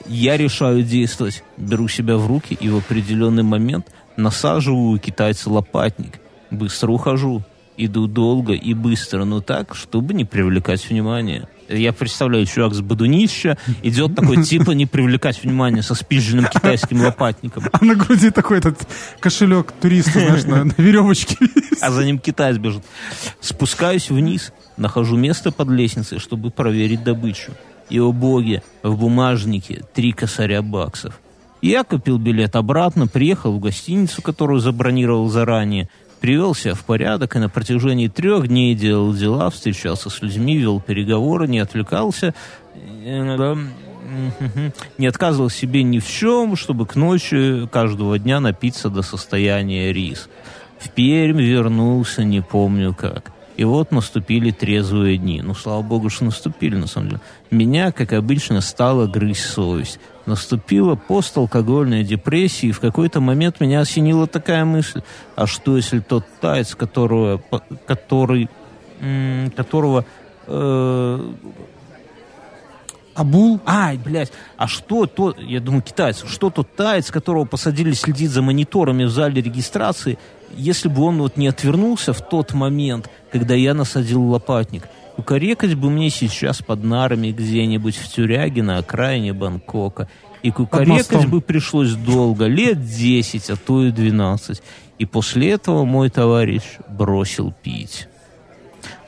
[0.06, 6.20] я решаю действовать, беру себя в руки и в определенный момент насаживаю китайца лопатник.
[6.52, 7.42] Быстро ухожу.
[7.76, 11.46] Иду долго и быстро, но так, чтобы не привлекать внимание.
[11.68, 17.64] Я представляю, чувак с Бадунища идет такой типа не привлекать внимание со спизженным китайским лопатником.
[17.72, 18.86] А на груди такой этот
[19.20, 21.36] кошелек туриста, знаешь, на, на веревочке.
[21.80, 22.82] а за ним китаец бежит.
[23.40, 27.52] Спускаюсь вниз, нахожу место под лестницей, чтобы проверить добычу.
[27.88, 31.20] И, о боги, в бумажнике три косаря баксов.
[31.62, 35.88] Я купил билет обратно, приехал в гостиницу, которую забронировал заранее,
[36.20, 40.80] привел себя в порядок и на протяжении трех дней делал дела, встречался с людьми, вел
[40.80, 42.34] переговоры, не отвлекался,
[44.98, 50.28] не отказывал себе ни в чем, чтобы к ночи каждого дня напиться до состояния рис.
[50.78, 53.32] В Пермь вернулся, не помню как.
[53.56, 55.40] И вот наступили трезвые дни.
[55.42, 57.20] Ну, слава богу, что наступили, на самом деле.
[57.50, 59.98] Меня, как обычно, стала грызть совесть.
[60.26, 65.02] Наступила посталкогольная депрессия, и в какой-то момент меня осенила такая мысль.
[65.36, 67.40] А что, если тот таец, которого,
[67.86, 68.50] который,
[69.56, 70.04] которого
[70.46, 71.32] э,
[73.16, 73.60] Абул.
[73.64, 78.42] Ай, блядь, а что тот, я думаю, китаец, что тот таец, которого посадили следить за
[78.42, 80.18] мониторами в зале регистрации,
[80.54, 85.90] если бы он вот не отвернулся в тот момент, когда я насадил лопатник, кукарекать бы
[85.90, 90.08] мне сейчас под нарами где-нибудь в тюряге на окраине Бангкока.
[90.42, 94.62] И кукарекать бы пришлось долго, лет 10, а то и 12.
[94.98, 98.08] И после этого мой товарищ бросил пить.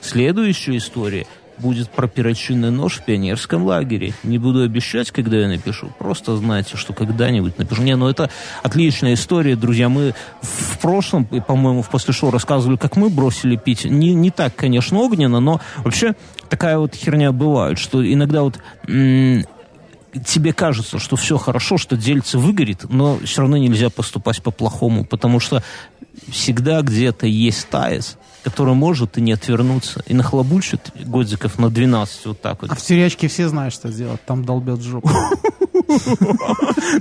[0.00, 1.26] Следующая история
[1.60, 4.12] будет про перочинный нож в пионерском лагере.
[4.22, 5.90] Не буду обещать, когда я напишу.
[5.98, 7.82] Просто знайте, что когда-нибудь напишу.
[7.82, 8.30] Не, ну это
[8.62, 9.88] отличная история, друзья.
[9.88, 13.84] Мы в прошлом, по-моему, в после шоу рассказывали, как мы бросили пить.
[13.84, 16.14] Не, не так, конечно, огненно, но вообще
[16.48, 18.58] такая вот херня бывает, что иногда вот
[20.26, 25.40] тебе кажется, что все хорошо, что дельце выгорит, но все равно нельзя поступать по-плохому, потому
[25.40, 25.62] что
[26.30, 32.40] всегда где-то есть таец, который может и не отвернуться, и нахлобучит годиков на 12 вот
[32.40, 32.70] так вот.
[32.70, 34.24] А в тюрячке все знают, что делать.
[34.24, 35.10] Там долбят жопу.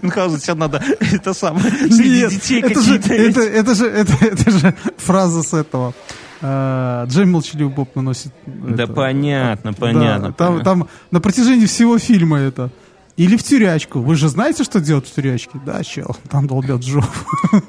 [0.02, 3.42] Ну, кажется, тебе надо это самое, среди детей это же, какие-то...
[3.42, 5.94] это, же, это, же фраза с этого.
[6.42, 8.32] Э, Джей Молчаливый Боб наносит...
[8.46, 10.34] Да это, понятно, да, понятно.
[10.34, 12.70] там, там на протяжении всего фильма это.
[13.18, 14.00] Или в тюрячку.
[14.00, 15.60] Вы же знаете, что делать в тюрячке?
[15.66, 17.08] Да, чел, там долбят жопу.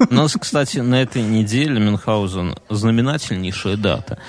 [0.09, 4.19] У нас, кстати, на этой неделе Мюнхгаузен знаменательнейшая дата.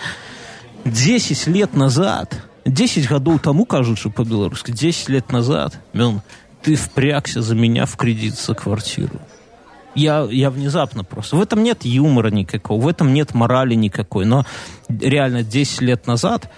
[0.87, 6.23] Десять лет назад, 10 годов тому, кажется, по-белорусски, 10 лет назад, Мюн,
[6.63, 9.21] ты впрягся за меня в кредит за квартиру.
[9.95, 11.37] Я, я внезапно просто...
[11.37, 14.25] В этом нет юмора никакого, в этом нет морали никакой.
[14.25, 14.47] Но
[14.89, 16.51] реально 10 лет назад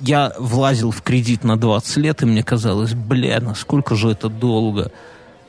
[0.00, 4.90] я влазил в кредит на 20 лет, и мне казалось, бля, насколько же это долго.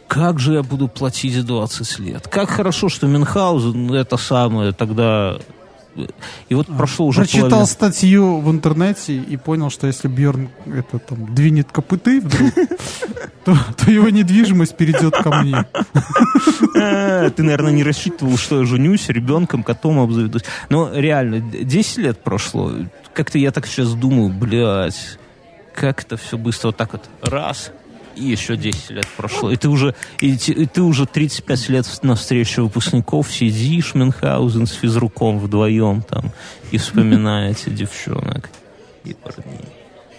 [0.08, 2.28] Как же я буду платить 20 лет?
[2.28, 5.38] Как хорошо, что Мюнхгаузен это самое тогда...
[6.50, 11.00] И вот прошло уже Прочитал половина- статью в интернете и понял, что если Бьерн это
[11.00, 12.54] там двинет копыты вдруг,
[13.46, 15.66] то, то его недвижимость перейдет ко мне.
[16.78, 20.44] А, Ты, наверное, не рассчитывал, что я женюсь ребенком, котом обзаведусь.
[20.70, 22.72] Но реально, 10 лет прошло.
[23.14, 25.18] Как-то я так сейчас думаю, блядь,
[25.74, 27.72] как это все быстро вот так вот раз,
[28.16, 29.52] и еще 10 лет прошло.
[29.52, 34.72] И ты уже, и, и ты уже 35 лет на встрече выпускников сидишь, Мюнхгаузен с
[34.72, 36.32] физруком вдвоем там
[36.72, 38.50] и вспоминаете девчонок
[39.04, 39.66] и парней.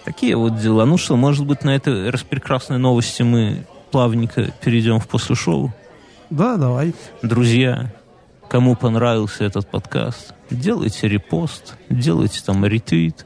[0.05, 0.85] Такие вот дела.
[0.85, 5.73] Ну что, может быть, на этой распрекрасной новости мы плавненько перейдем в после шоу?
[6.29, 6.93] Да, давай.
[7.21, 7.93] Друзья,
[8.47, 13.25] кому понравился этот подкаст, делайте репост, делайте там ретвит,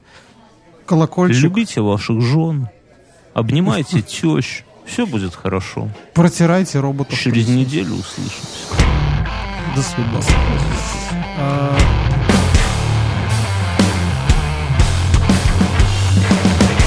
[0.86, 1.44] Колокольчик.
[1.44, 2.70] любите ваших жен,
[3.34, 5.90] обнимайте тещ, все будет хорошо.
[6.14, 7.18] Протирайте роботов.
[7.20, 8.76] Через неделю услышимся.
[9.76, 10.26] До свидания.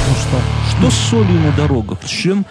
[0.08, 0.40] Ну что?
[0.70, 1.98] Что с солью на дорогах?
[2.06, 2.44] Чем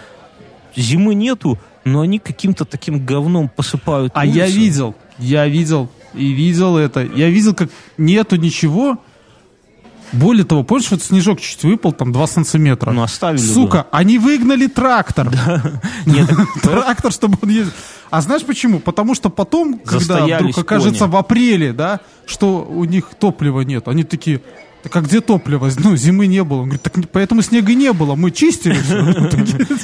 [0.76, 4.58] зимы нету, но они каким-то таким говном посыпают А я улицы.
[4.58, 7.02] видел, я видел и видел это.
[7.04, 8.98] Я видел, как нету ничего.
[10.14, 12.92] Более того, помнишь, вот снежок чуть выпал, там 2 сантиметра.
[12.92, 13.52] Ну, оставили бы.
[13.52, 15.30] Сука, они выгнали трактор.
[16.06, 16.30] Нет,
[16.62, 17.72] Трактор, чтобы он ездил.
[18.10, 18.78] А знаешь почему?
[18.78, 24.04] Потому что потом, когда вдруг окажется в апреле, да, что у них топлива нет, они
[24.04, 24.40] такие,
[24.84, 25.70] так а где топливо?
[25.78, 26.58] Ну, зимы не было.
[26.58, 29.00] Он говорит, так поэтому снега не было, мы чистили всё».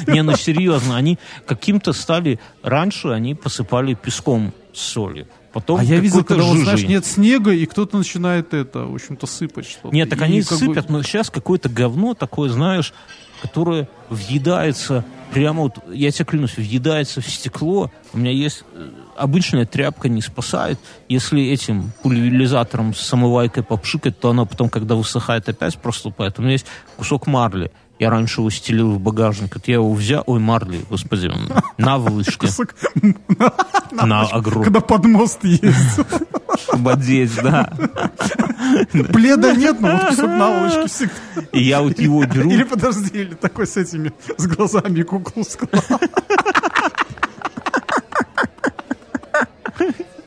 [0.13, 2.39] Не, ну серьезно, они каким-то стали...
[2.63, 5.27] Раньше они посыпали песком с солью.
[5.53, 9.27] Потом А я видел, когда, вот, знаешь, нет снега, и кто-то начинает это, в общем-то,
[9.27, 9.93] сыпать что-то.
[9.93, 12.93] Нет, так И они как бы- сыпят, но сейчас какое-то говно такое, знаешь,
[13.41, 17.91] которое въедается прямо вот, я тебе клянусь, въедается в стекло.
[18.13, 20.79] У меня есть э, обычная тряпка не спасает.
[21.07, 26.37] Если этим пульверизатором с самовайкой попшикать, то оно потом, когда высыхает, опять проступает.
[26.37, 26.65] У меня есть
[26.97, 27.71] кусок марли.
[28.01, 29.53] Я раньше его стелил в багажник.
[29.53, 30.23] Вот я его взял...
[30.25, 31.31] Ой, марли, господи.
[31.77, 31.97] На.
[31.97, 32.73] Кусок-
[33.91, 34.63] На огромном.
[34.63, 35.99] Когда под мост есть.
[36.63, 37.71] Чтобы одеть, да.
[39.13, 41.13] Пледа нет, но вот кусок наволочки всегда.
[41.51, 42.49] И я вот его беру.
[42.49, 45.85] Или подожди, или такой с этими, с глазами куклу склад.